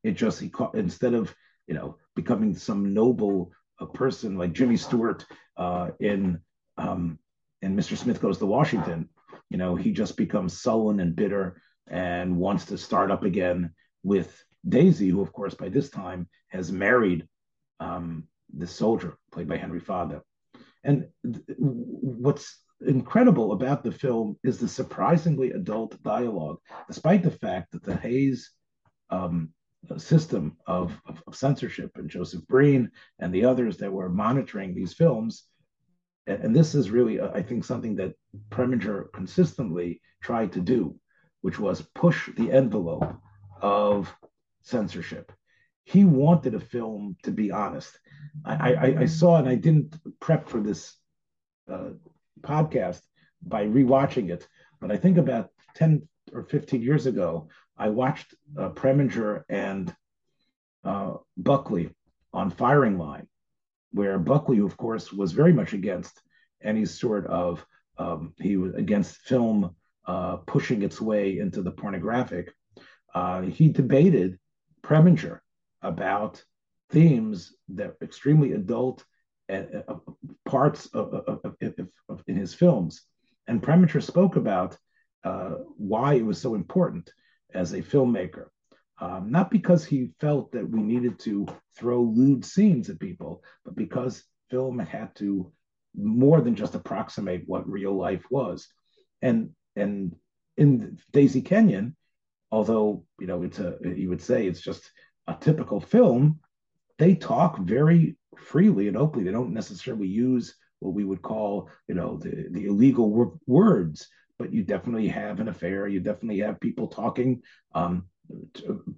[0.02, 1.34] it just he instead of
[1.66, 5.24] you know becoming some noble a person like Jimmy Stewart
[5.56, 6.40] uh, in
[6.76, 7.18] um,
[7.62, 7.96] in Mr.
[7.96, 9.08] Smith Goes to Washington
[9.50, 14.42] you know, he just becomes sullen and bitter and wants to start up again with
[14.68, 17.26] Daisy, who, of course, by this time has married
[17.78, 18.24] um,
[18.56, 20.22] the soldier played by Henry Fonda.
[20.82, 27.72] And th- what's incredible about the film is the surprisingly adult dialogue, despite the fact
[27.72, 28.50] that the Hays
[29.10, 29.50] um,
[29.96, 34.94] system of, of, of, censorship and Joseph Breen and the others that were monitoring these
[34.94, 35.44] films
[36.26, 38.14] and this is really, uh, I think, something that
[38.50, 40.98] Preminger consistently tried to do,
[41.40, 43.14] which was push the envelope
[43.60, 44.12] of
[44.62, 45.32] censorship.
[45.84, 47.98] He wanted a film to be honest.
[48.44, 50.96] I, I, I saw, and I didn't prep for this
[51.70, 51.90] uh,
[52.40, 53.00] podcast
[53.42, 54.46] by rewatching it,
[54.80, 59.94] but I think about 10 or 15 years ago, I watched uh, Preminger and
[60.84, 61.90] uh, Buckley
[62.32, 63.28] on Firing Line,
[63.92, 66.20] where Buckley, of course, was very much against
[66.62, 67.64] any sort of
[67.98, 69.74] um, he was against film
[70.06, 72.52] uh, pushing its way into the pornographic.
[73.14, 74.38] Uh, he debated
[74.82, 75.40] Preminger
[75.82, 76.42] about
[76.90, 79.04] themes that are extremely adult
[79.48, 79.94] uh, uh
[80.44, 81.56] parts of, of,
[82.08, 83.02] of, in his films.
[83.46, 84.76] And Preminger spoke about
[85.24, 87.10] uh, why it was so important
[87.54, 88.46] as a filmmaker.
[88.98, 93.76] Um, not because he felt that we needed to throw lewd scenes at people, but
[93.76, 95.52] because film had to
[95.94, 98.68] more than just approximate what real life was.
[99.22, 100.14] And and
[100.56, 101.96] in Daisy Kenyon,
[102.50, 104.90] although you know it's a you would say it's just
[105.26, 106.40] a typical film,
[106.98, 109.24] they talk very freely and openly.
[109.24, 114.52] They don't necessarily use what we would call you know the the illegal words, but
[114.52, 115.86] you definitely have an affair.
[115.86, 117.42] You definitely have people talking.
[117.74, 118.04] Um,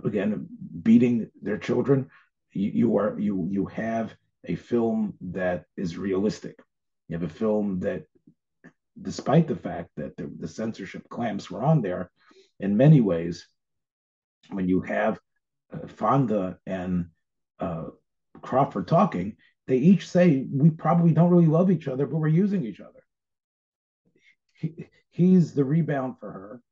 [0.05, 0.47] again,
[0.83, 2.11] beating their children.
[2.53, 4.15] You, you are you you have
[4.45, 6.59] a film that is realistic.
[7.09, 8.05] You have a film that,
[9.01, 12.11] despite the fact that the, the censorship clamps were on there,
[12.61, 13.47] in many ways,
[14.51, 15.19] when you have
[15.73, 17.07] uh, Fonda and
[17.61, 17.87] uh,
[18.41, 19.37] Crawford talking,
[19.67, 23.03] they each say we probably don't really love each other, but we're using each other.
[24.53, 26.63] He, he's the rebound for her,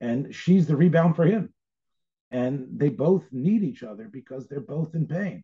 [0.00, 1.52] and she's the rebound for him.
[2.30, 5.42] And they both need each other because they're both in pain.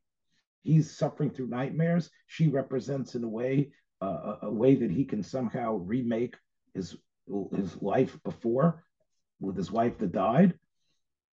[0.63, 2.11] He's suffering through nightmares.
[2.27, 6.37] She represents, in a way, uh, a way that he can somehow remake
[6.75, 6.97] his
[7.57, 8.85] his life before
[9.41, 10.59] with his wife that died.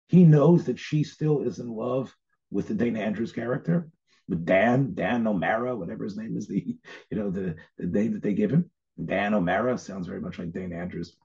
[0.08, 2.16] He knows that she still is in love
[2.50, 3.90] with the Dana Andrews character,
[4.28, 6.78] with Dan, Dan O'Mara, whatever his name is, the
[7.10, 8.70] you know the, the name that they give him.
[9.04, 11.16] Dan O'Mara sounds very much like Dana Andrews.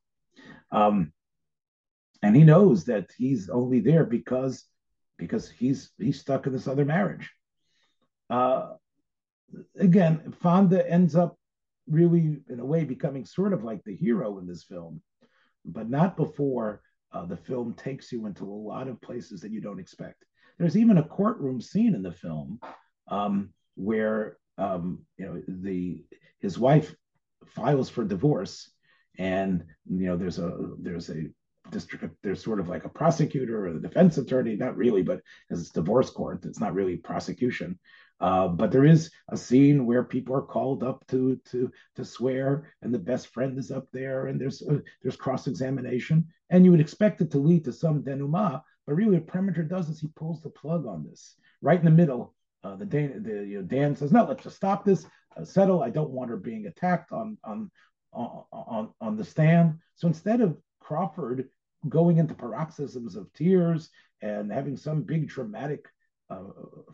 [0.70, 1.12] Um,
[2.26, 4.64] and he knows that he's only there because
[5.16, 7.30] because he's he's stuck in this other marriage.
[8.28, 8.70] Uh,
[9.78, 11.38] again, Fonda ends up
[11.88, 15.00] really, in a way, becoming sort of like the hero in this film,
[15.64, 19.60] but not before uh, the film takes you into a lot of places that you
[19.60, 20.24] don't expect.
[20.58, 22.58] There's even a courtroom scene in the film
[23.06, 26.04] um, where um, you know the
[26.40, 26.92] his wife
[27.46, 28.68] files for divorce,
[29.16, 31.28] and you know there's a there's a
[31.70, 35.60] district there's sort of like a prosecutor or the defense attorney not really but because
[35.60, 37.78] it's divorce court it's not really prosecution
[38.20, 42.72] uh, but there is a scene where people are called up to to to swear,
[42.80, 46.70] and the best friend is up there, and there's uh, there's cross examination, and you
[46.70, 50.08] would expect it to lead to some denouement, but really what Preminger does is he
[50.16, 52.34] pulls the plug on this right in the middle.
[52.64, 55.82] Uh, the Dan, the you know, Dan says, "No, let's just stop this, uh, settle.
[55.82, 57.70] I don't want her being attacked on on
[58.14, 61.50] on on the stand." So instead of Crawford
[61.88, 63.90] going into paroxysms of tears
[64.22, 65.86] and having some big dramatic
[66.30, 66.42] uh,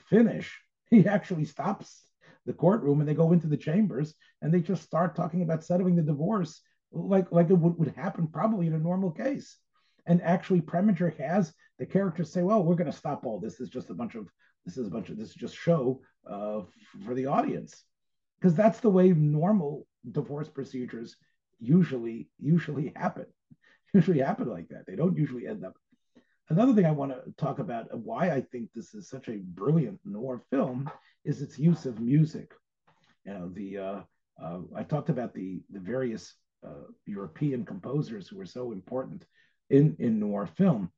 [0.09, 2.07] finish, he actually stops
[2.45, 5.97] the courtroom and they go into the chambers and they just start talking about settling
[5.97, 9.57] the divorce like like it would, would happen probably in a normal case.
[10.07, 13.55] And actually preminger has the characters say well we're going to stop all this.
[13.55, 14.29] This is just a bunch of
[14.66, 16.62] this is a bunch of this is just show uh,
[17.05, 17.85] for the audience.
[18.40, 21.16] Because that's the way normal divorce procedures
[21.61, 23.27] usually usually happen
[23.94, 25.74] usually happen like that they don't usually end up
[26.52, 29.98] Another thing I want to talk about why I think this is such a brilliant
[30.05, 30.90] noir film
[31.24, 32.52] is its use of music.
[33.24, 34.00] You know, the uh,
[34.42, 39.24] uh, I talked about the the various uh, European composers who were so important
[39.70, 40.90] in in noir film.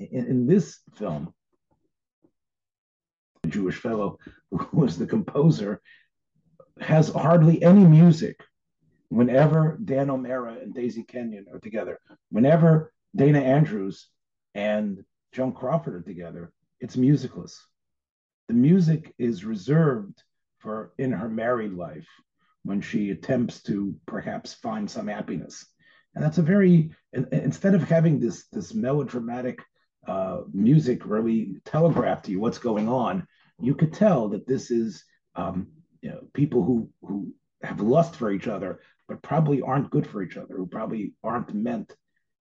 [0.00, 1.32] In, in this film,
[3.44, 4.18] a Jewish fellow
[4.50, 5.80] who was the composer
[6.80, 8.42] has hardly any music.
[9.10, 11.98] Whenever Dan O'Mara and Daisy Kenyon are together,
[12.30, 14.08] whenever Dana Andrews
[14.54, 17.60] and Joan Crawford are together, it's musicless.
[18.48, 20.22] The music is reserved
[20.58, 22.08] for in her married life
[22.62, 25.66] when she attempts to perhaps find some happiness.
[26.14, 29.60] And that's a very instead of having this this melodramatic
[30.06, 33.26] uh, music really telegraph to you what's going on,
[33.60, 35.68] you could tell that this is um,
[36.00, 40.22] you know, people who who have lust for each other, but probably aren't good for
[40.22, 41.92] each other, who probably aren't meant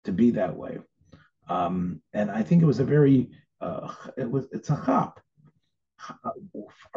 [0.04, 0.78] to be that way.
[1.46, 3.28] Um, and I think it was a very
[3.60, 5.20] uh, it was it's a hop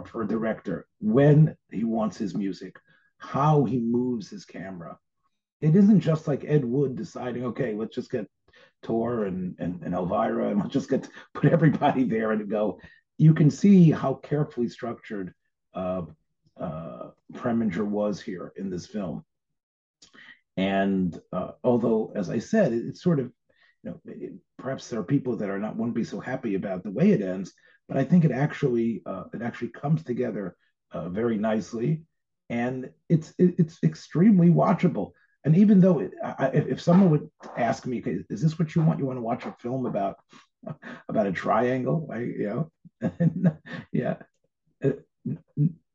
[0.06, 2.78] for a director when he wants his music,
[3.18, 4.98] how he moves his camera.
[5.60, 8.26] It isn't just like Ed Wood deciding, okay, let's just get
[8.84, 12.80] Tor and, and, and Elvira and let's just get put everybody there and go.
[13.18, 15.34] You can see how carefully structured
[15.74, 16.04] uh,
[16.58, 19.26] uh, Preminger was here in this film.
[20.58, 23.32] And uh, although, as I said, it, it's sort of
[23.84, 26.84] you know, it, perhaps there are people that are not won't be so happy about
[26.84, 27.54] the way it ends,
[27.88, 30.58] but I think it actually uh, it actually comes together
[30.92, 32.02] uh, very nicely,
[32.50, 35.12] and it's it, it's extremely watchable.
[35.46, 39.00] And even though it, I, if someone would ask me, is this what you want?
[39.00, 40.18] You want to watch a film about
[41.10, 42.10] about a triangle?
[42.12, 42.70] I, you
[43.02, 43.58] know,
[43.92, 44.16] yeah.
[44.84, 44.92] Uh,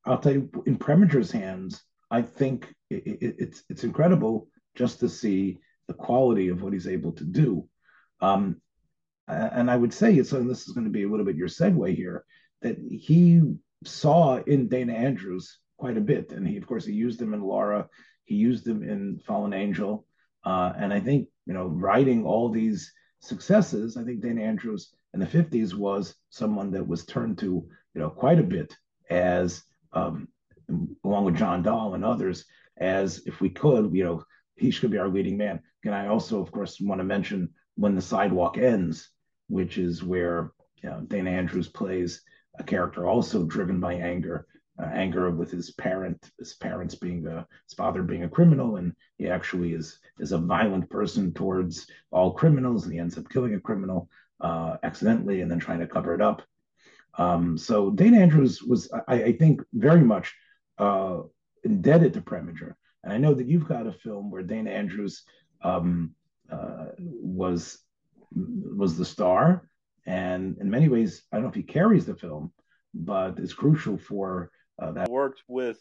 [0.04, 5.08] I'll tell you, in Preminger's hands, I think it, it, it's it's incredible just to
[5.08, 5.58] see
[5.88, 7.68] the quality of what he's able to do.
[8.20, 8.60] Um,
[9.28, 11.94] and I would say, so this is going to be a little bit your segue
[11.94, 12.24] here,
[12.62, 13.42] that he
[13.84, 17.42] saw in Dana Andrews quite a bit, and he, of course, he used him in
[17.42, 17.88] Laura,
[18.24, 20.06] he used him in Fallen Angel,
[20.44, 25.20] uh, and I think you know, writing all these successes, I think Dana Andrews in
[25.20, 27.46] the '50s was someone that was turned to
[27.94, 28.76] you know quite a bit
[29.10, 30.28] as um,
[31.04, 32.44] along with John Dall and others,
[32.76, 34.24] as if we could, you know,
[34.62, 35.60] he should be our leading man.
[35.84, 39.10] And I also, of course, want to mention when the sidewalk ends,
[39.48, 42.22] which is where you know, Dana Andrews plays
[42.58, 44.46] a character also driven by anger,
[44.80, 48.92] uh, anger with his parent, his parents being a, his father being a criminal, and
[49.18, 53.54] he actually is is a violent person towards all criminals, and he ends up killing
[53.54, 54.08] a criminal
[54.40, 56.42] uh, accidentally and then trying to cover it up.
[57.18, 60.34] Um, so Dana Andrews was, I, I think, very much
[60.78, 61.18] uh,
[61.64, 62.74] indebted to Preminger.
[63.04, 65.24] And I know that you've got a film where Dana Andrews
[65.62, 66.14] um,
[66.50, 67.78] uh, was
[68.34, 69.68] was the star,
[70.06, 72.52] and in many ways, I don't know if he carries the film,
[72.94, 75.10] but it's crucial for uh, that.
[75.10, 75.78] Worked with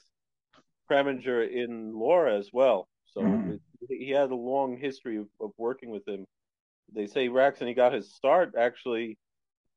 [0.89, 3.55] Preminger in Laura as well, so mm-hmm.
[3.87, 6.25] he had a long history of, of, working with him.
[6.93, 9.17] They say Raksin he got his start actually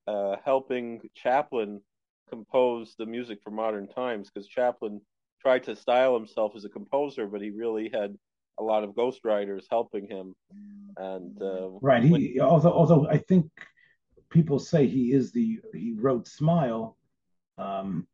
[0.07, 1.80] uh, helping Chaplin
[2.28, 5.00] compose the music for modern times because Chaplin
[5.44, 8.16] tried to style himself as a composer, but he really had
[8.59, 10.35] a lot of ghostwriters helping him.
[10.96, 13.50] And uh, right, he when, although although I think
[14.30, 16.96] people say he is the he wrote Smile.
[17.59, 18.07] Um,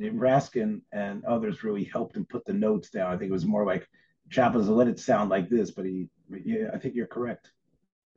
[0.00, 3.12] Raskin and others really helped him put the notes down.
[3.12, 3.86] I think it was more like
[4.30, 6.08] Chaplin's let it sound like this, but he,
[6.44, 7.52] yeah, I think you're correct.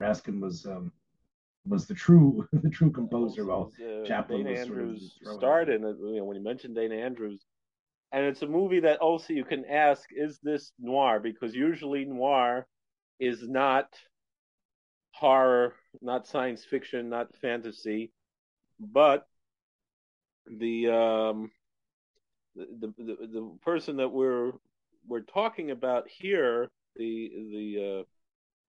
[0.02, 0.94] Raskin was um,
[1.66, 5.82] was the true the true composer while uh, Chaplin Dana Andrews sort of started.
[5.82, 7.46] You know, when you mentioned Dana Andrews,
[8.14, 11.20] and it's a movie that also you can ask, is this noir?
[11.20, 12.68] Because usually noir
[13.20, 13.88] is not
[15.12, 18.12] horror, not science fiction, not fantasy,
[18.80, 19.26] but
[20.46, 21.52] the um,
[22.56, 24.52] the, the the person that we're
[25.08, 28.04] we're talking about here, the the uh,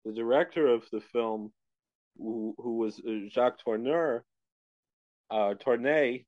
[0.06, 1.52] the director of the film
[2.18, 4.24] who, who was uh, Jacques Tourneur,
[5.30, 6.26] uh, Tournay,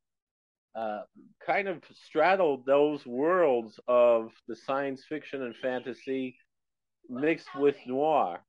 [1.46, 6.38] kind of straddled those worlds of the science fiction and fantasy
[7.10, 8.40] mixed with noir.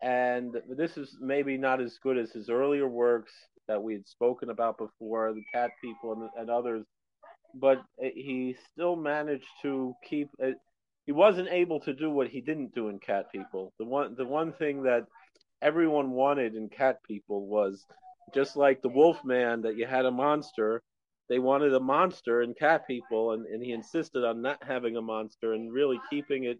[0.00, 3.32] And this is maybe not as good as his earlier works
[3.66, 6.84] that we had spoken about before, the Cat People and, and others,
[7.54, 10.56] but he still managed to keep it.
[11.06, 13.72] He wasn't able to do what he didn't do in Cat People.
[13.78, 15.06] The one, the one thing that
[15.60, 17.84] everyone wanted in Cat People was
[18.34, 20.82] just like the Wolf Man that you had a monster.
[21.28, 25.02] They wanted a monster in Cat People, and, and he insisted on not having a
[25.02, 26.58] monster and really keeping it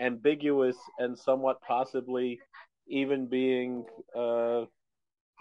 [0.00, 2.40] ambiguous and somewhat possibly
[2.88, 3.84] even being,
[4.16, 4.64] uh,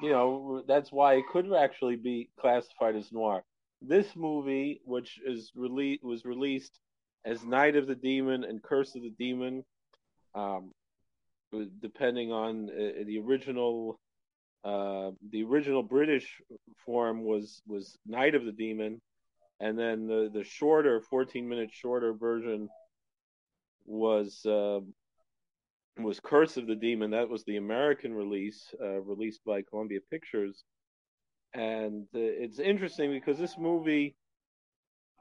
[0.02, 3.44] you know, that's why it could actually be classified as noir.
[3.82, 6.80] This movie, which is rele- was released
[7.26, 9.64] as Night of the Demon and Curse of the Demon,
[10.36, 10.72] um,
[11.82, 14.00] depending on uh, the original
[14.63, 16.41] uh, the original British
[16.86, 19.02] form was was Night of the Demon,
[19.60, 22.67] and then the the shorter, fourteen minute shorter version
[23.86, 24.80] was uh,
[25.98, 27.12] was Curse of the Demon.
[27.12, 30.63] That was the American release, uh, released by Columbia Pictures,
[31.54, 34.15] and uh, it's interesting because this movie.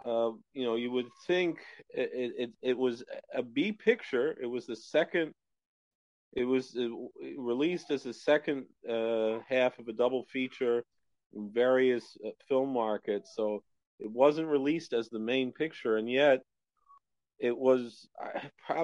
[0.05, 1.59] Uh, you know, you would think
[1.90, 3.03] it, it, it was
[3.35, 4.37] a B picture.
[4.40, 5.35] It was the second
[6.33, 6.88] it was uh,
[7.37, 10.85] released as a second uh, half of a double feature
[11.35, 13.33] in various uh, film markets.
[13.35, 13.63] So
[13.98, 16.40] it wasn't released as the main picture, and yet
[17.38, 18.09] it was,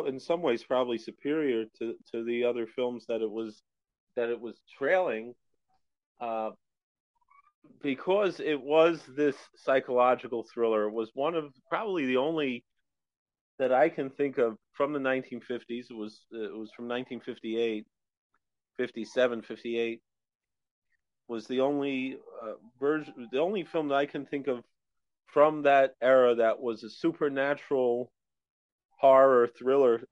[0.07, 3.63] in some ways, probably superior to, to the other films that it was
[4.17, 5.35] that it was trailing,
[6.21, 6.51] uh,
[7.83, 10.85] because it was this psychological thriller.
[10.85, 12.65] It was one of probably the only
[13.59, 15.91] that I can think of from the 1950s.
[15.91, 17.87] It was it was from 1958,
[18.77, 20.01] 57, 58
[21.29, 24.63] was the only uh, version, the only film that I can think of
[25.27, 28.13] from that era that was a supernatural
[28.99, 30.03] horror thriller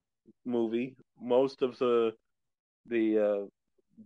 [0.44, 0.96] movie.
[1.20, 2.12] Most of the
[2.86, 3.46] the uh,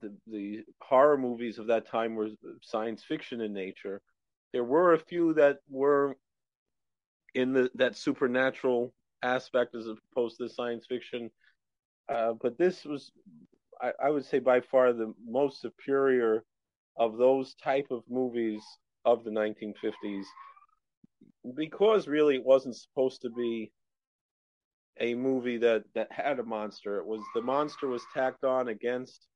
[0.01, 2.29] the the horror movies of that time were
[2.63, 4.03] science fiction in nature.
[4.53, 6.17] There were a few that were
[7.35, 11.31] in the that supernatural aspect as opposed to science fiction.
[12.09, 13.11] Uh, but this was,
[13.81, 16.45] I, I, would say, by far the most superior
[16.97, 18.63] of those type of movies
[19.05, 20.25] of the 1950s,
[21.57, 23.73] because really it wasn't supposed to be
[24.99, 26.99] a movie that that had a monster.
[26.99, 29.27] It was the monster was tacked on against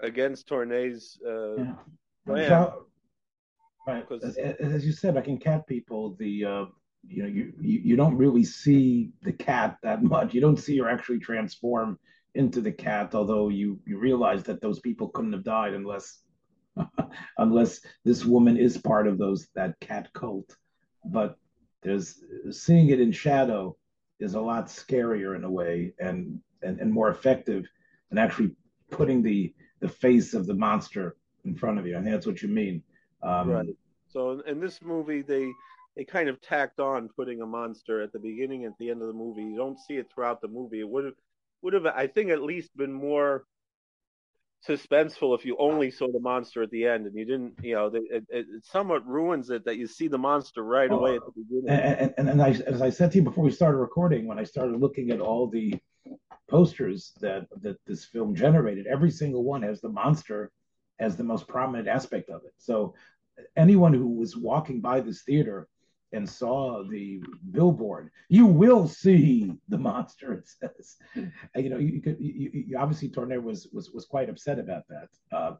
[0.00, 1.74] against Tourneur's uh, yeah.
[2.26, 2.72] plan.
[3.86, 6.64] Right, as, as, you said, like in Cat People, the uh,
[7.08, 10.34] you know you, you don't really see the cat that much.
[10.34, 11.98] You don't see her actually transform
[12.34, 16.20] into the cat, although you you realize that those people couldn't have died unless
[17.38, 20.56] unless this woman is part of those that cat cult.
[21.04, 21.36] But
[21.82, 23.76] there's seeing it in shadow
[24.18, 27.64] is a lot scarier in a way and and, and more effective
[28.10, 28.50] than actually
[28.90, 31.94] putting the the face of the monster in front of you.
[31.94, 32.82] Think that's what you mean.
[33.22, 33.76] Um, right.
[34.08, 35.50] So in this movie, they
[35.96, 39.08] they kind of tacked on putting a monster at the beginning at the end of
[39.08, 39.42] the movie.
[39.42, 40.80] You don't see it throughout the movie.
[40.80, 41.14] It would have
[41.62, 43.44] would have I think at least been more
[44.66, 47.86] suspenseful if you only saw the monster at the end and you didn't you know
[47.86, 51.32] it, it, it somewhat ruins it that you see the monster right away at the
[51.36, 54.38] beginning and, and, and I, as i said to you before we started recording when
[54.38, 55.78] i started looking at all the
[56.50, 60.50] posters that that this film generated every single one has the monster
[60.98, 62.94] as the most prominent aspect of it so
[63.56, 65.68] anyone who was walking by this theater
[66.12, 70.32] and saw the billboard, you will see the monster.
[70.34, 70.96] It says,
[71.56, 75.08] you know, you could you, you, obviously Tourneur was was was quite upset about that
[75.36, 75.54] uh,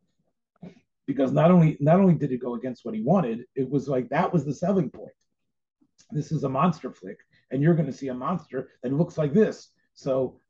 [1.06, 4.08] because not only not only did it go against what he wanted, it was like
[4.10, 5.10] that was the selling point.
[6.10, 7.18] This is a monster flick,
[7.50, 9.70] and you're going to see a monster that looks like this.
[9.94, 10.40] So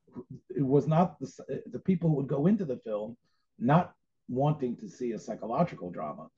[0.54, 3.16] it was not the the people would go into the film
[3.58, 3.94] not
[4.28, 6.28] wanting to see a psychological drama.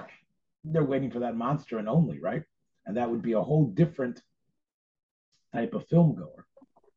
[0.64, 2.42] They're waiting for that monster and only, right?
[2.90, 4.20] And that would be a whole different
[5.54, 6.44] type of film goer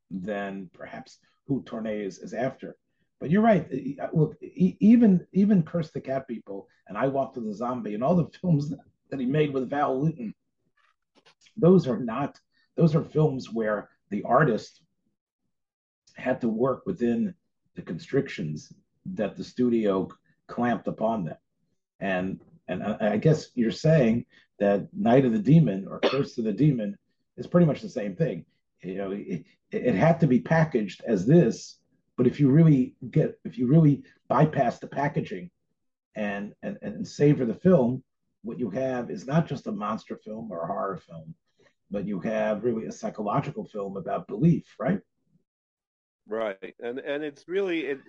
[0.09, 2.75] than perhaps who Tourneur is, is after.
[3.19, 3.71] But you're right.
[4.11, 8.15] Look, even even Curse the Cat People and I Walked with a Zombie and all
[8.15, 8.73] the films
[9.11, 10.33] that he made with Val Lewton,
[11.55, 12.39] those are not
[12.75, 14.81] those are films where the artist
[16.15, 17.35] had to work within
[17.75, 18.73] the constrictions
[19.05, 20.09] that the studio
[20.47, 21.37] clamped upon them.
[21.99, 24.25] And and I, I guess you're saying
[24.59, 26.97] that Night of the Demon or Curse of the Demon
[27.37, 28.45] is pretty much the same thing.
[28.81, 31.79] You know, it, it had to be packaged as this,
[32.17, 35.49] but if you really get, if you really bypass the packaging
[36.15, 38.03] and and, and savor the film,
[38.43, 41.33] what you have is not just a monster film or a horror film,
[41.89, 44.99] but you have really a psychological film about belief, right?
[46.27, 47.99] Right, and and it's really, it,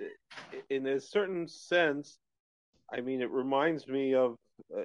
[0.70, 2.18] in a certain sense,
[2.92, 4.36] I mean, it reminds me of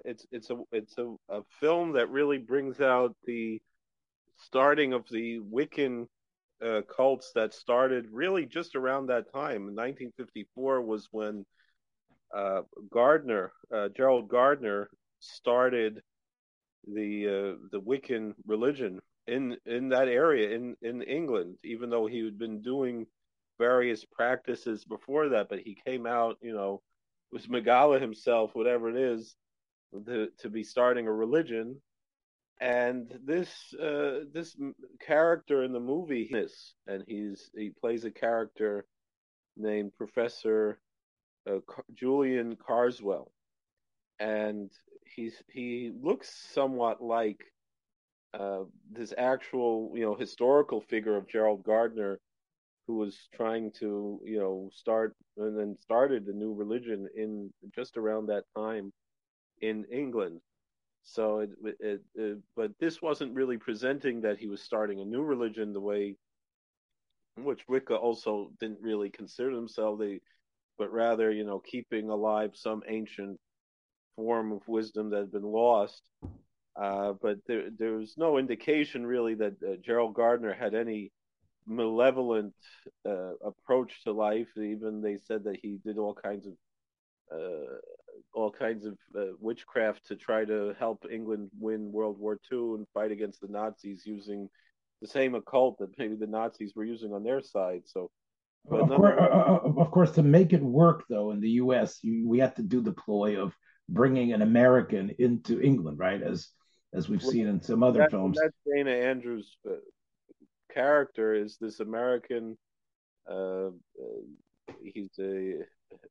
[0.06, 3.62] it's it's a it's a, a film that really brings out the
[4.38, 6.08] starting of the Wiccan
[6.66, 9.76] uh, cults that started really just around that time.
[9.76, 11.46] 1954 was when
[12.36, 12.62] uh,
[12.92, 14.90] Gardner, uh, Gerald Gardner,
[15.20, 16.02] started
[16.88, 21.58] the uh, the Wiccan religion in in that area in in England.
[21.64, 23.06] Even though he had been doing
[23.58, 26.82] various practices before that, but he came out, you know,
[27.32, 29.36] was Magala himself, whatever it is,
[30.06, 31.82] to, to be starting a religion.
[32.62, 33.50] And this
[33.82, 34.56] uh, this
[35.00, 36.30] character in the movie,
[36.88, 38.86] and he's he plays a character
[39.56, 40.82] named Professor
[41.50, 41.60] uh,
[41.94, 43.32] Julian Karswell,
[44.20, 44.70] and
[45.06, 47.40] he's he looks somewhat like
[48.34, 52.20] uh, this actual you know historical figure of Gerald Gardner
[52.90, 57.98] who was trying to, you know, start and then started a new religion in just
[57.98, 58.92] around that time
[59.62, 60.42] in England.
[61.04, 61.50] So it,
[61.80, 65.82] it, it, but this wasn't really presenting that he was starting a new religion the
[65.82, 66.16] way
[67.38, 70.20] which Wicca also didn't really consider themselves they
[70.78, 73.40] but rather you know keeping alive some ancient
[74.18, 76.04] form of wisdom that had been lost
[76.76, 81.12] uh, but there there was no indication really that uh, Gerald Gardner had any
[81.68, 82.54] malevolent
[83.06, 84.48] uh, approach to life.
[84.58, 86.54] Even they said that he did all kinds of
[87.32, 87.76] uh,
[88.34, 92.88] all kinds of uh, witchcraft to try to help England win World War II and
[92.94, 94.50] fight against the Nazis using
[95.02, 97.84] the same occult that maybe the Nazis were using on their side.
[97.86, 98.12] So.
[98.70, 102.28] Of course, uh, uh, of course, to make it work though in the U.S., you,
[102.28, 103.56] we have to do the ploy of
[103.88, 106.22] bringing an American into England, right?
[106.22, 106.50] As
[106.94, 108.38] as we've well, seen in some other that, films.
[108.42, 109.76] That's Dana Andrews' uh,
[110.74, 112.58] character is this American.
[113.30, 114.22] Uh, uh,
[114.84, 115.60] he's a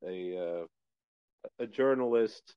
[0.07, 0.67] a uh,
[1.59, 2.55] a journalist,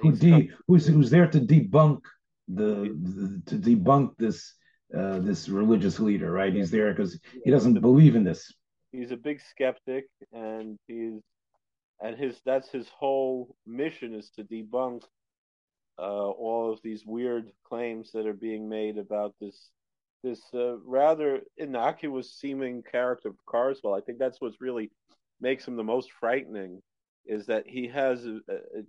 [0.00, 2.00] who de- who's who's there to debunk
[2.48, 4.54] the, the to debunk this
[4.96, 6.52] uh, this religious leader, right?
[6.52, 8.52] He's there because he doesn't believe in this.
[8.92, 11.20] He's a big skeptic, and he's
[12.00, 15.02] and his that's his whole mission is to debunk
[15.98, 19.70] uh, all of these weird claims that are being made about this
[20.22, 23.96] this uh, rather innocuous seeming character of Karswell.
[23.96, 24.90] I think that's what's really
[25.40, 26.80] makes him the most frightening
[27.26, 28.42] is that he has an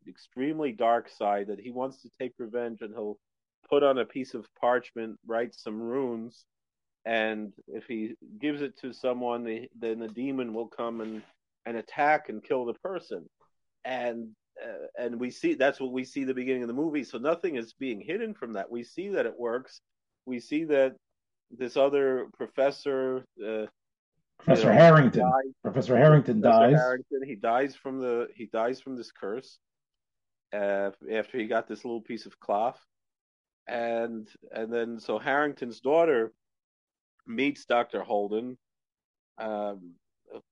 [0.08, 3.18] extremely dark side that he wants to take revenge and he'll
[3.70, 6.46] put on a piece of parchment, write some runes,
[7.06, 11.22] and if he gives it to someone, then the demon will come and,
[11.66, 13.30] and attack and kill the person.
[13.84, 14.30] And
[14.64, 17.04] uh, and we see that's what we see the beginning of the movie.
[17.04, 18.72] So nothing is being hidden from that.
[18.72, 19.82] We see that it works.
[20.26, 20.96] We see that
[21.52, 23.66] this other professor, uh,
[24.40, 25.32] Professor you know, Harrington.
[25.64, 26.80] Professor Harrington Professor dies.
[26.80, 29.60] Harrington, he dies from the he dies from this curse
[30.54, 32.80] uh, after he got this little piece of cloth
[33.68, 36.34] and and then so Harrington's daughter
[37.26, 38.02] meets Dr.
[38.02, 38.58] Holden,
[39.40, 39.94] um,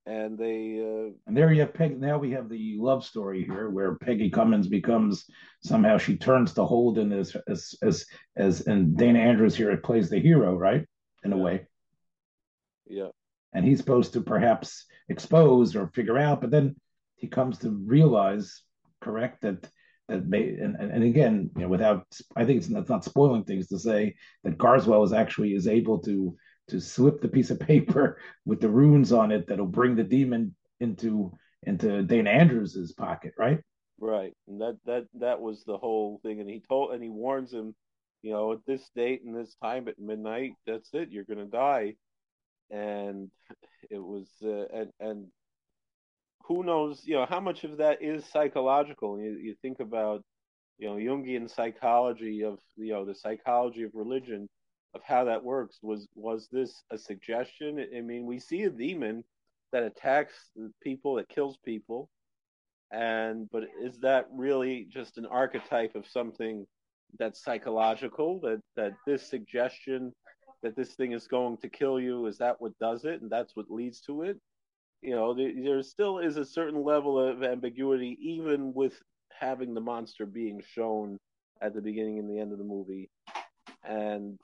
[0.06, 2.00] and they uh, and there you have Peg.
[2.00, 5.26] Now we have the love story here, where Peggy Cummins becomes
[5.64, 8.06] somehow she turns to Holden as as as
[8.36, 10.86] as and Dana Andrews here it plays the hero, right?
[11.24, 11.38] In yeah.
[11.38, 11.68] a way.
[12.88, 13.08] Yeah.
[13.54, 16.76] And he's supposed to perhaps expose or figure out, but then
[17.16, 18.62] he comes to realize,
[19.02, 19.70] correct, that
[20.10, 23.80] that may and, and again you know without i think it's not, spoiling things to
[23.80, 26.36] say that Karswell is actually is able to
[26.68, 30.56] to slip the piece of paper with the runes on it that'll bring the demon
[30.80, 31.32] into
[31.66, 33.60] into Dana Andrews's pocket right?
[34.00, 34.34] Right.
[34.48, 36.42] And that that that was the whole thing.
[36.42, 37.74] And he told and he warns him
[38.22, 41.96] you know at this date and this time at midnight that's it you're to die
[42.70, 43.30] and
[43.90, 45.28] it was uh, and and
[46.46, 49.20] who knows, you know, how much of that is psychological?
[49.20, 50.24] You, you think about,
[50.78, 54.50] you know, Jungian psychology of, you know, the psychology of religion,
[54.94, 55.80] of how that works.
[55.82, 57.86] Was was this a suggestion?
[57.96, 59.24] I mean, we see a demon
[59.72, 60.34] that attacks
[60.82, 62.10] people, that kills people,
[62.92, 66.66] and but is that really just an archetype of something
[67.18, 68.40] that's psychological?
[68.42, 70.14] That that this suggestion
[70.64, 72.26] that this thing is going to kill you?
[72.26, 74.40] Is that what does it, and that's what leads to it?
[75.04, 78.94] you know, there, still is a certain level of ambiguity, even with
[79.38, 81.20] having the monster being shown
[81.62, 83.10] at the beginning and the end of the movie,
[83.84, 84.40] and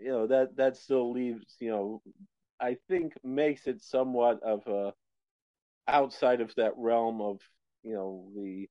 [0.00, 2.00] you know that that still leaves, you know,
[2.60, 4.94] I think makes it somewhat of a
[5.88, 7.40] outside of that realm of
[7.82, 8.68] you know the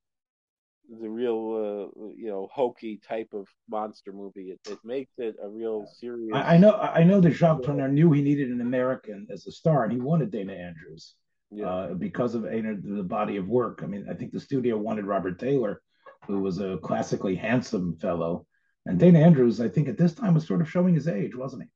[1.01, 4.51] the real uh, you know hokey type of monster movie.
[4.51, 6.31] It, it makes it a real serious.
[6.33, 6.75] I, I know.
[6.75, 9.99] I know that Jacques Tourneur knew he needed an American as a star, and he
[9.99, 11.15] wanted Dana Andrews
[11.51, 11.65] yeah.
[11.65, 13.81] uh, because of you know, the body of work.
[13.83, 15.81] I mean, I think the studio wanted Robert Taylor,
[16.27, 18.45] who was a classically handsome fellow,
[18.85, 19.61] and Dana Andrews.
[19.61, 21.69] I think at this time was sort of showing his age, wasn't he?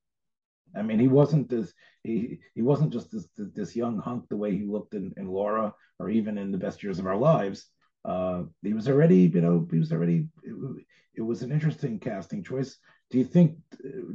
[0.80, 1.72] I mean, he wasn't this.
[2.04, 5.74] He he wasn't just this this young hunk the way he looked in, in Laura
[6.00, 7.68] or even in the best years of our lives
[8.06, 10.28] uh, he was already, you know, he was already.
[10.44, 10.86] It,
[11.16, 12.78] it, was an interesting casting choice.
[13.10, 13.58] Do you think?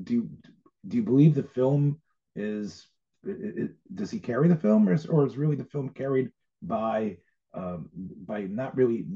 [0.03, 0.31] Do you
[0.87, 2.01] do you believe the film
[2.37, 2.87] is?
[3.25, 6.31] It, does he carry the film, or is, or is really the film carried
[6.63, 7.17] by
[7.55, 7.89] um,
[8.27, 9.07] by not really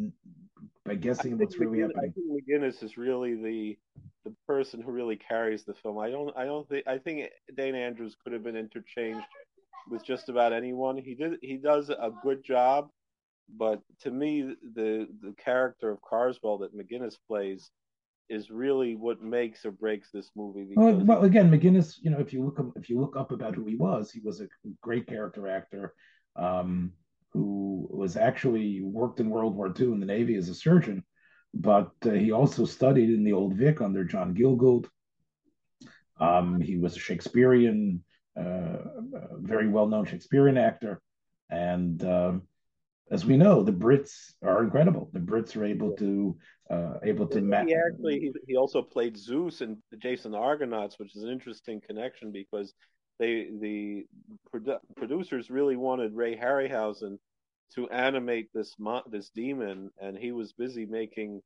[0.84, 1.98] by guessing what's really happening?
[1.98, 3.78] I think MacGinnis is really the
[4.24, 5.98] the person who really carries the film.
[5.98, 9.26] I don't I don't think I think Dana Andrews could have been interchanged
[9.90, 10.96] with just about anyone.
[10.96, 12.88] He did he does a good job
[13.56, 17.70] but to me, the the character of Karswell that MacGinnis plays
[18.28, 20.72] is really what makes or breaks this movie.
[20.74, 23.54] Well, well, again, MacGinnis, you know, if you look up, if you look up about
[23.54, 24.48] who he was, he was a
[24.80, 25.94] great character actor
[26.36, 26.92] um,
[27.32, 31.04] who was actually worked in World War II in the Navy as a surgeon,
[31.52, 34.86] but uh, he also studied in the Old Vic under John Gielgud.
[36.18, 38.02] Um, he was a Shakespearean,
[38.38, 38.78] uh,
[39.38, 41.02] very well-known Shakespearean actor,
[41.50, 42.42] and um,
[43.12, 45.10] as we know, the Brits are incredible.
[45.12, 46.36] The Brits are able to
[46.70, 47.42] uh, able to.
[47.42, 51.82] Ma- he actually he, also played Zeus in the Jason Argonauts, which is an interesting
[51.86, 52.72] connection because
[53.18, 54.06] they the
[54.52, 57.18] produ- producers really wanted Ray Harryhausen
[57.74, 61.42] to animate this mo- this demon, and he was busy making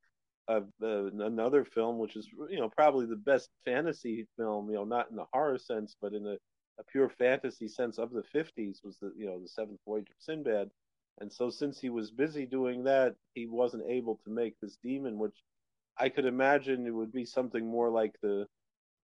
[0.46, 4.84] a, a, another film, which is you know probably the best fantasy film, you know,
[4.84, 6.36] not in the horror sense, but in a,
[6.78, 10.16] a pure fantasy sense of the '50s, was the you know the Seventh Voyage of
[10.20, 10.70] Sinbad
[11.18, 15.18] and so, since he was busy doing that, he wasn't able to make this demon,
[15.18, 15.36] which
[15.98, 18.46] I could imagine it would be something more like the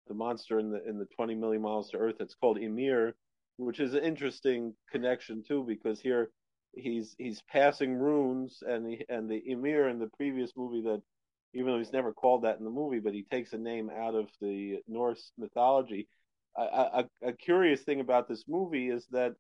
[0.09, 2.16] the monster in the in the 20 million miles to Earth.
[2.20, 3.14] It's called Ymir,
[3.57, 6.30] which is an interesting connection too, because here
[6.74, 11.02] he's he's passing runes, and the and the Ymir in the previous movie that
[11.54, 14.14] even though he's never called that in the movie, but he takes a name out
[14.14, 16.07] of the Norse mythology.
[16.57, 19.34] A, a, a curious thing about this movie is that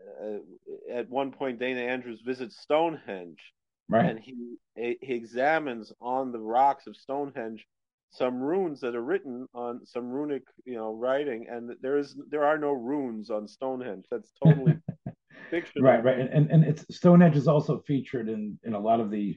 [0.00, 3.40] uh, at one point Dana Andrews visits Stonehenge,
[3.88, 4.06] right.
[4.06, 7.66] and he he examines on the rocks of Stonehenge
[8.10, 12.44] some runes that are written on some runic, you know, writing, and there is there
[12.44, 14.06] are no runes on Stonehenge.
[14.10, 14.76] That's totally
[15.50, 15.88] fictional.
[15.88, 19.36] Right, right, and and it's Stonehenge is also featured in in a lot of the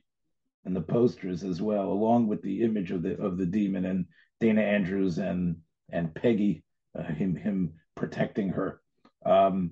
[0.65, 4.05] in the posters as well, along with the image of the of the demon and
[4.39, 5.57] Dana Andrews and
[5.91, 6.63] and Peggy,
[6.97, 8.81] uh, him him protecting her.
[9.25, 9.71] Um,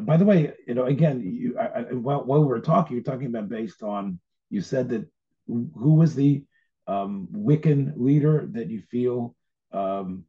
[0.00, 3.04] by the way, you know, again, you I, I, while while we were talking, you're
[3.04, 4.18] talking about based on.
[4.50, 5.06] You said that
[5.46, 6.44] who was the
[6.86, 9.34] um, Wiccan leader that you feel
[9.72, 10.24] um,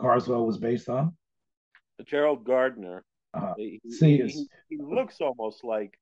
[0.00, 1.16] Karswell was based on?
[2.06, 3.04] Gerald Gardner.
[3.32, 5.96] Uh, he, See, he, he, looks almost like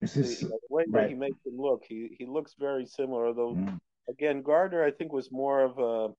[0.00, 1.02] this is, the, way right.
[1.02, 1.82] that he makes him look.
[1.88, 3.32] He he looks very similar.
[3.32, 3.54] though.
[3.54, 3.78] mm.
[4.08, 6.14] again, Gardner, I think was more of a.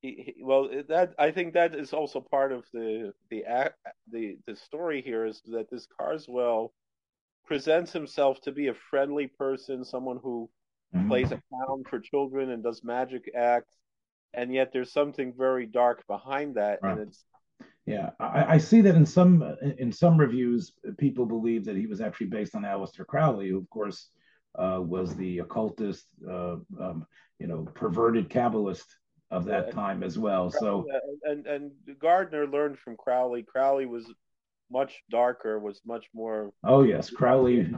[0.00, 3.44] He, he, well, that I think that is also part of the the
[4.10, 6.72] the the story here is that this Karswell
[7.46, 10.48] presents himself to be a friendly person, someone who
[10.94, 11.08] mm-hmm.
[11.08, 13.76] plays a clown for children and does magic acts,
[14.32, 16.92] and yet there's something very dark behind that, right.
[16.92, 17.24] and it's
[17.86, 19.42] yeah, I, I, see that in some
[19.78, 23.68] in some reviews, people believe that he was actually based on Aleister Crowley, who of
[23.68, 24.10] course
[24.56, 27.06] uh, was the occultist, uh, um,
[27.38, 28.84] you know, perverted Kabbalist
[29.30, 30.50] of that yeah, time as well.
[30.50, 30.86] So
[31.24, 33.42] and and Gardner learned from Crowley.
[33.42, 34.12] Crowley was
[34.70, 36.52] much darker, was much more.
[36.64, 37.72] Oh yes, Crowley.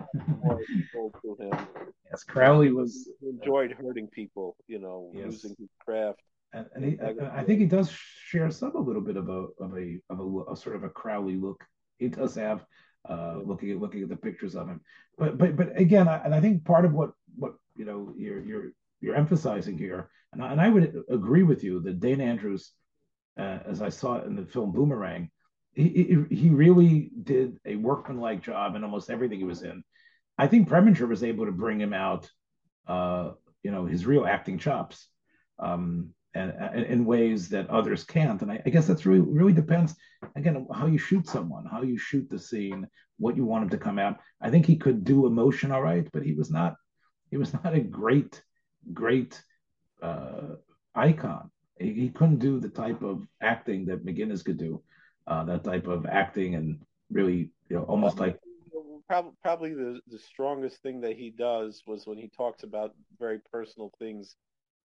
[2.10, 4.56] yes, Crowley was he enjoyed hurting people.
[4.66, 5.32] You know, yes.
[5.32, 6.20] using his craft.
[6.54, 9.76] And, and he, I think he does share some a little bit of a of
[9.76, 11.64] a of a, a sort of a Crowley look.
[11.98, 12.64] He does have
[13.08, 14.80] uh, looking at looking at the pictures of him.
[15.18, 18.40] But but but again, I, and I think part of what what you know you're
[18.40, 22.72] you're you're emphasizing here, and I, and I would agree with you that Dane Andrews,
[23.38, 25.30] uh, as I saw in the film Boomerang,
[25.74, 29.82] he, he really did a workmanlike job in almost everything he was in.
[30.36, 32.30] I think Preminger was able to bring him out,
[32.86, 35.08] uh, you know, his real acting chops,
[35.58, 38.40] um, and, and, in ways that others can't.
[38.42, 39.94] And I, I, guess that's really really depends
[40.34, 42.86] again how you shoot someone, how you shoot the scene,
[43.18, 44.18] what you want him to come out.
[44.40, 46.74] I think he could do emotion all right, but he was not
[47.30, 48.42] he was not a great
[48.92, 49.40] great
[50.02, 50.56] uh,
[50.94, 51.50] icon.
[51.78, 54.82] He, he couldn't do the type of acting that MacGinnis could do
[55.26, 56.78] uh, that type of acting and
[57.10, 58.38] really, you know, almost like
[59.08, 63.38] probably probably the the strongest thing that he does was when he talks about very
[63.50, 64.36] personal things,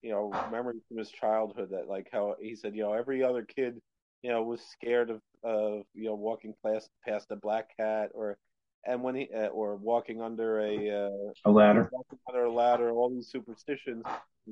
[0.02, 1.70] you know, memories from his childhood.
[1.70, 3.80] That like how he said, you know, every other kid,
[4.22, 8.38] you know, was scared of of you know walking past past a black cat or
[8.86, 11.90] and when he uh, or walking under a uh, a ladder
[12.28, 14.04] under a ladder all these superstitions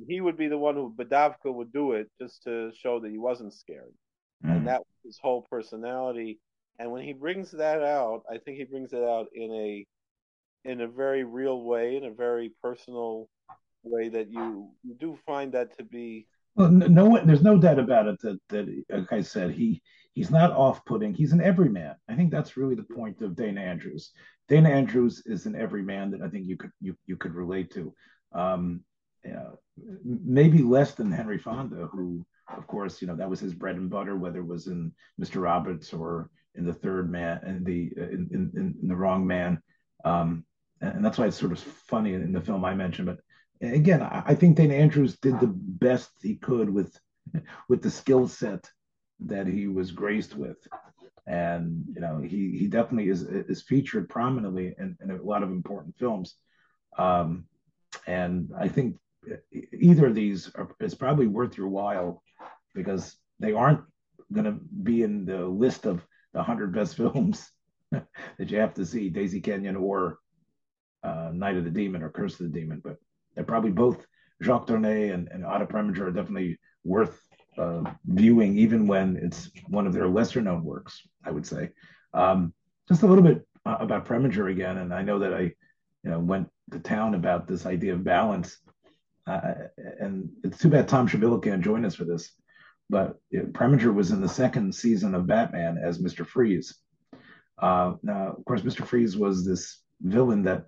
[0.07, 3.19] he would be the one who Badavka would do it just to show that he
[3.19, 3.95] wasn't scared
[4.45, 4.57] mm.
[4.57, 6.39] and that was his whole personality.
[6.79, 9.87] And when he brings that out, I think he brings it out in a
[10.69, 13.29] in a very real way, in a very personal
[13.83, 16.27] way that you you do find that to be.
[16.57, 19.83] Well, no, one, there's no doubt about it that that like I said, he
[20.15, 21.15] he's not off-putting.
[21.15, 21.95] He's an everyman.
[22.09, 24.13] I think that's really the point of Dana Andrews.
[24.49, 27.95] Dana Andrews is an everyman that I think you could you you could relate to.
[28.33, 28.85] Um,
[30.05, 32.25] maybe less than Henry Fonda, who
[32.57, 35.43] of course, you know, that was his bread and butter, whether it was in Mr.
[35.43, 39.63] Roberts or in the third man and the in, in, in, the wrong man.
[40.05, 40.45] Um,
[40.81, 43.07] and that's why it's sort of funny in the film I mentioned.
[43.07, 43.21] But
[43.61, 46.99] again, I, I think Dana Andrews did the best he could with
[47.69, 48.69] with the skill set
[49.21, 50.57] that he was graced with.
[51.27, 55.51] And you know, he he definitely is is featured prominently in, in a lot of
[55.51, 56.35] important films.
[56.99, 57.45] Um,
[58.07, 58.97] and I think
[59.73, 62.23] either of these are, is probably worth your while
[62.75, 63.81] because they aren't
[64.33, 67.51] going to be in the list of the 100 best films
[67.91, 70.19] that you have to see Daisy Kenyon or
[71.03, 72.81] uh, Night of the Demon or Curse of the Demon.
[72.83, 72.97] But
[73.35, 74.07] they're probably both
[74.43, 77.21] Jacques Tourneur and, and Otto Preminger are definitely worth
[77.59, 81.71] uh, viewing, even when it's one of their lesser known works, I would say.
[82.15, 82.55] Um,
[82.89, 84.79] just a little bit uh, about Preminger again.
[84.79, 85.53] And I know that I
[86.03, 88.59] you know, went to town about this idea of balance.
[89.27, 89.53] Uh,
[90.01, 92.33] and it's too bad Tom Schabilla can't join us for this
[92.91, 96.27] but Preminger was in the second season of Batman as Mr.
[96.27, 96.75] Freeze.
[97.57, 98.85] Uh, now, of course, Mr.
[98.85, 100.65] Freeze was this villain that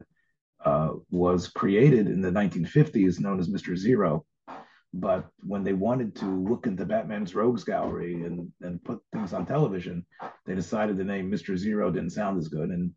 [0.64, 3.76] uh, was created in the 1950s, known as Mr.
[3.76, 4.24] Zero.
[4.94, 9.44] but when they wanted to look into Batman's rogues gallery and, and put things on
[9.44, 10.06] television,
[10.46, 11.56] they decided the name Mr.
[11.56, 12.92] Zero didn't sound as good, and,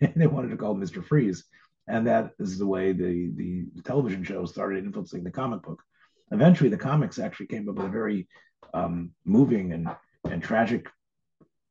[0.00, 1.04] and they wanted to call him Mr.
[1.04, 1.44] Freeze.
[1.88, 5.82] And that is the way the, the television show started influencing the comic book.
[6.30, 8.28] Eventually, the comics actually came up with a very
[8.74, 9.88] um, moving and,
[10.30, 10.86] and tragic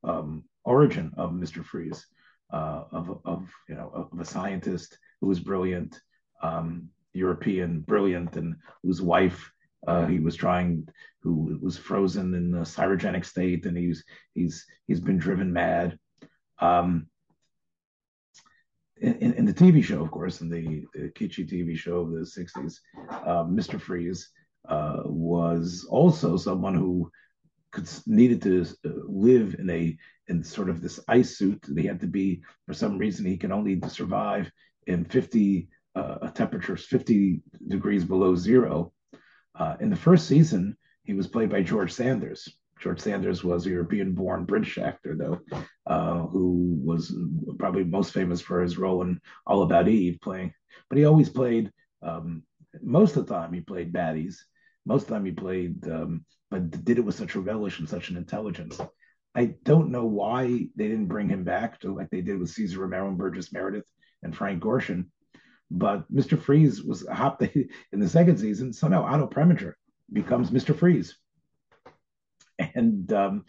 [0.03, 1.63] um, origin of Mr.
[1.63, 2.07] Freeze,
[2.51, 5.99] uh, of, of, you know, of a scientist who was brilliant,
[6.41, 9.51] um, European, brilliant, and whose wife
[9.87, 10.87] uh, he was trying,
[11.21, 14.03] who was frozen in a cryogenic state, and he's
[14.33, 15.97] he's he's been driven mad.
[16.59, 17.07] Um,
[19.01, 22.19] in, in, the TV show, of course, in the, the kitschy TV show of the
[22.19, 22.79] '60s,
[23.09, 23.79] uh, Mr.
[23.79, 24.29] Freeze
[24.67, 27.11] uh, was also someone who
[27.71, 31.63] could needed to uh, live in a in sort of this ice suit.
[31.75, 34.51] He had to be for some reason he can only survive
[34.87, 38.93] in 50 uh, temperatures 50 degrees below zero.
[39.55, 42.47] Uh, in the first season, he was played by George Sanders.
[42.79, 45.39] George Sanders was a European born British actor, though,
[45.85, 47.15] uh, who was
[47.57, 50.53] probably most famous for his role in All About Eve, playing,
[50.89, 51.71] but he always played,
[52.01, 52.43] um,
[52.81, 54.35] most of the time, he played baddies.
[54.85, 57.89] Most of the time, he played, um, but did it with such a relish and
[57.89, 58.79] such an intelligence.
[59.35, 62.79] I don't know why they didn't bring him back to like they did with Cesar
[62.79, 63.87] Romero and Burgess Meredith
[64.23, 65.05] and Frank Gorshin.
[65.69, 66.41] But Mr.
[66.41, 67.41] Freeze was hopped
[67.91, 68.73] in the second season.
[68.73, 69.73] Somehow Otto Preminger
[70.11, 70.75] becomes Mr.
[70.75, 71.17] Freeze,
[72.75, 73.45] and um,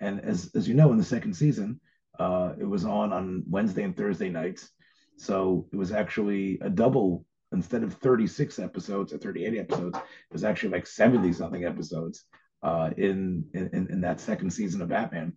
[0.00, 1.80] and as as you know, in the second season,
[2.18, 4.70] uh, it was on on Wednesday and Thursday nights,
[5.16, 9.98] so it was actually a double instead of 36 episodes or 38 episodes.
[9.98, 12.24] It was actually like 70 something episodes
[12.62, 15.34] uh, in, in in that second season of Batman.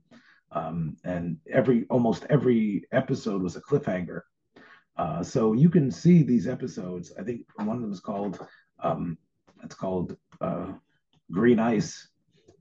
[0.52, 4.22] Um, and every almost every episode was a cliffhanger
[4.98, 7.12] uh, so you can see these episodes.
[7.20, 8.40] I think one of them is called
[8.80, 9.18] um,
[9.64, 10.74] it's called uh,
[11.32, 12.10] Green Ice,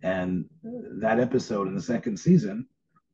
[0.04, 2.68] and that episode in the second season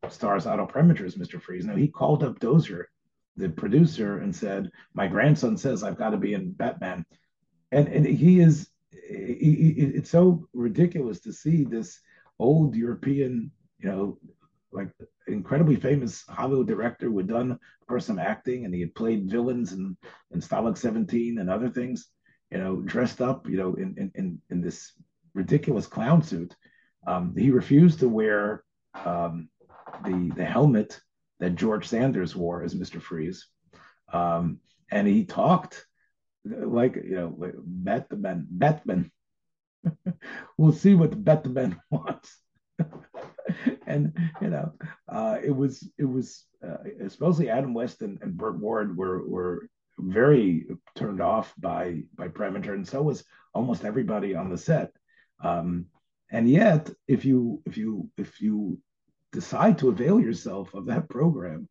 [0.08, 1.40] stars Otto Preminger as Mr.
[1.40, 1.64] Freeze.
[1.64, 2.88] Now he called up Dozier,
[3.36, 7.06] the producer, and said, "My grandson says I've got to be in Batman,"
[7.70, 8.68] and and he is.
[8.92, 12.00] It's so ridiculous to see this
[12.40, 14.18] old European, you know,
[14.72, 14.90] like
[15.28, 17.58] incredibly famous Hollywood director who had done,
[17.98, 19.96] some acting, and he had played villains in,
[20.30, 22.08] in Stalag 17 and other things,
[22.50, 24.92] you know, dressed up, you know, in, in, in this
[25.34, 26.54] ridiculous clown suit.
[27.06, 28.64] Um, he refused to wear
[29.04, 29.48] um,
[30.04, 31.00] the, the helmet
[31.38, 33.00] that George Sanders wore as Mr.
[33.00, 33.46] Freeze.
[34.12, 35.86] Um, and he talked
[36.44, 39.10] like, you know, like Batman, Batman.
[40.58, 42.36] we'll see what Batman wants.
[43.86, 44.72] and you know,
[45.08, 49.68] uh, it was it was uh, especially Adam West and, and Burt Ward were were
[49.98, 53.24] very turned off by by Preminger, and so was
[53.54, 54.92] almost everybody on the set.
[55.42, 55.86] Um,
[56.30, 58.78] and yet, if you if you if you
[59.32, 61.68] decide to avail yourself of that program,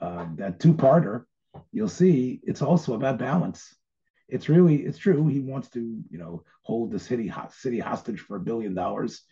[0.00, 1.24] uh, that two-parter,
[1.72, 3.74] you'll see it's also about balance.
[4.28, 5.26] It's really it's true.
[5.26, 5.80] He wants to
[6.10, 9.22] you know hold the city city hostage for a billion dollars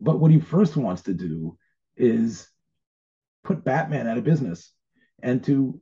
[0.00, 1.56] but what he first wants to do
[1.96, 2.48] is
[3.42, 4.72] put Batman out of business
[5.22, 5.80] and to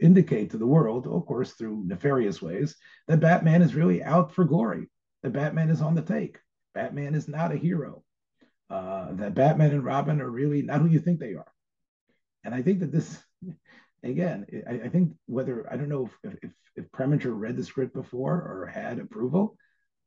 [0.00, 2.76] indicate to the world, of course, through nefarious ways,
[3.08, 4.88] that Batman is really out for glory,
[5.22, 6.38] that Batman is on the take.
[6.78, 8.04] Batman is not a hero,
[8.70, 11.52] uh, that Batman and Robin are really not who you think they are.
[12.44, 13.20] And I think that this,
[14.04, 17.94] again, I, I think whether, I don't know if, if, if Preminger read the script
[17.94, 19.56] before or had approval,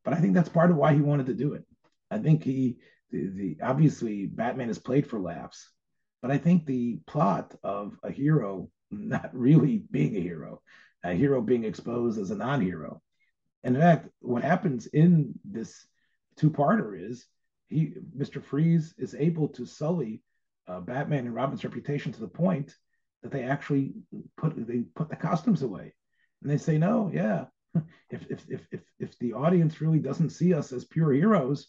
[0.05, 1.65] but I think that's part of why he wanted to do it.
[2.09, 2.77] I think he
[3.11, 5.69] the, the obviously Batman is played for laughs,
[6.21, 10.61] but I think the plot of a hero not really being a hero,
[11.03, 13.01] a hero being exposed as a non-hero.
[13.65, 15.85] In fact, what happens in this
[16.41, 17.27] two-parter is
[17.67, 18.43] he, Mr.
[18.43, 20.23] Freeze, is able to sully
[20.67, 22.75] uh, Batman and Robin's reputation to the point
[23.21, 23.93] that they actually
[24.37, 25.93] put they put the costumes away,
[26.41, 27.45] and they say, no, yeah,
[28.09, 31.67] if if if if, if the audience really doesn't see us as pure heroes,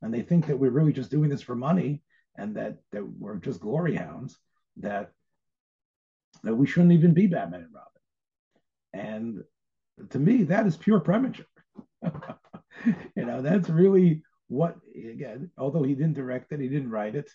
[0.00, 2.02] and they think that we're really just doing this for money
[2.36, 4.38] and that that we're just glory hounds
[4.78, 5.12] that
[6.42, 9.44] that we shouldn't even be Batman and Robin.
[10.02, 11.44] And to me, that is pure Preminger.
[13.16, 17.30] you know, that's really what again, although he didn't direct it, he didn't write it.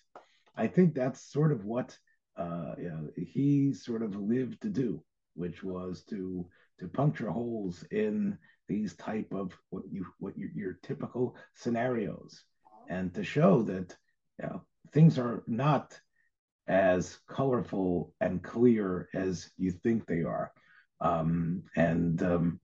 [0.56, 1.98] I think that's sort of what
[2.38, 5.04] uh, you know, he sort of lived to do,
[5.36, 6.48] which was to
[6.80, 8.38] to puncture holes in
[8.68, 12.44] these type of what you what your, your typical scenarios
[12.88, 13.96] and to show that
[14.40, 14.62] you know,
[14.94, 16.00] things are not
[16.68, 20.52] as colorful and clear as you think they are.
[21.02, 22.60] Um, and um,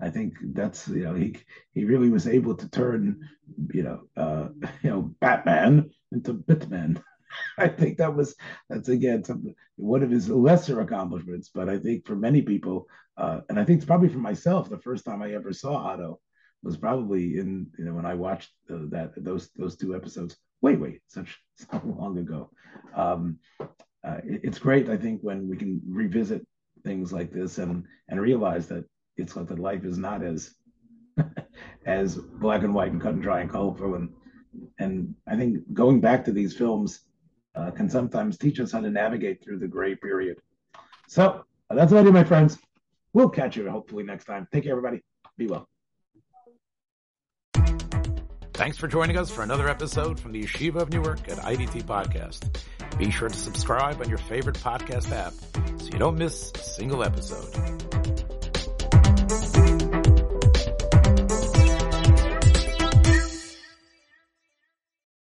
[0.00, 1.36] I think that's you know he
[1.74, 3.28] he really was able to turn
[3.72, 4.48] you know uh,
[4.82, 7.02] you know Batman into Bitman.
[7.58, 8.34] I think that was
[8.68, 11.50] that's again some, one of his lesser accomplishments.
[11.54, 12.86] But I think for many people,
[13.16, 16.20] uh, and I think it's probably for myself, the first time I ever saw Otto
[16.62, 20.36] was probably in you know when I watched uh, that those those two episodes.
[20.62, 22.50] Wait, wait, such so long ago.
[22.94, 23.38] Um,
[24.02, 26.46] uh, it, it's great, I think, when we can revisit
[26.84, 28.84] things like this and and realize that
[29.20, 30.54] it's that life is not as
[31.86, 34.10] as black and white and cut and dry and colorful and
[34.78, 37.00] and I think going back to these films
[37.54, 40.38] uh, can sometimes teach us how to navigate through the gray period.
[41.08, 42.58] So that's what I do, my friends.
[43.12, 44.46] We'll catch you hopefully next time.
[44.52, 45.02] Take care, everybody.
[45.36, 45.68] Be well.
[48.54, 52.60] Thanks for joining us for another episode from the Yeshiva of Newark at IDT Podcast.
[52.98, 55.32] Be sure to subscribe on your favorite podcast app
[55.80, 58.19] so you don't miss a single episode.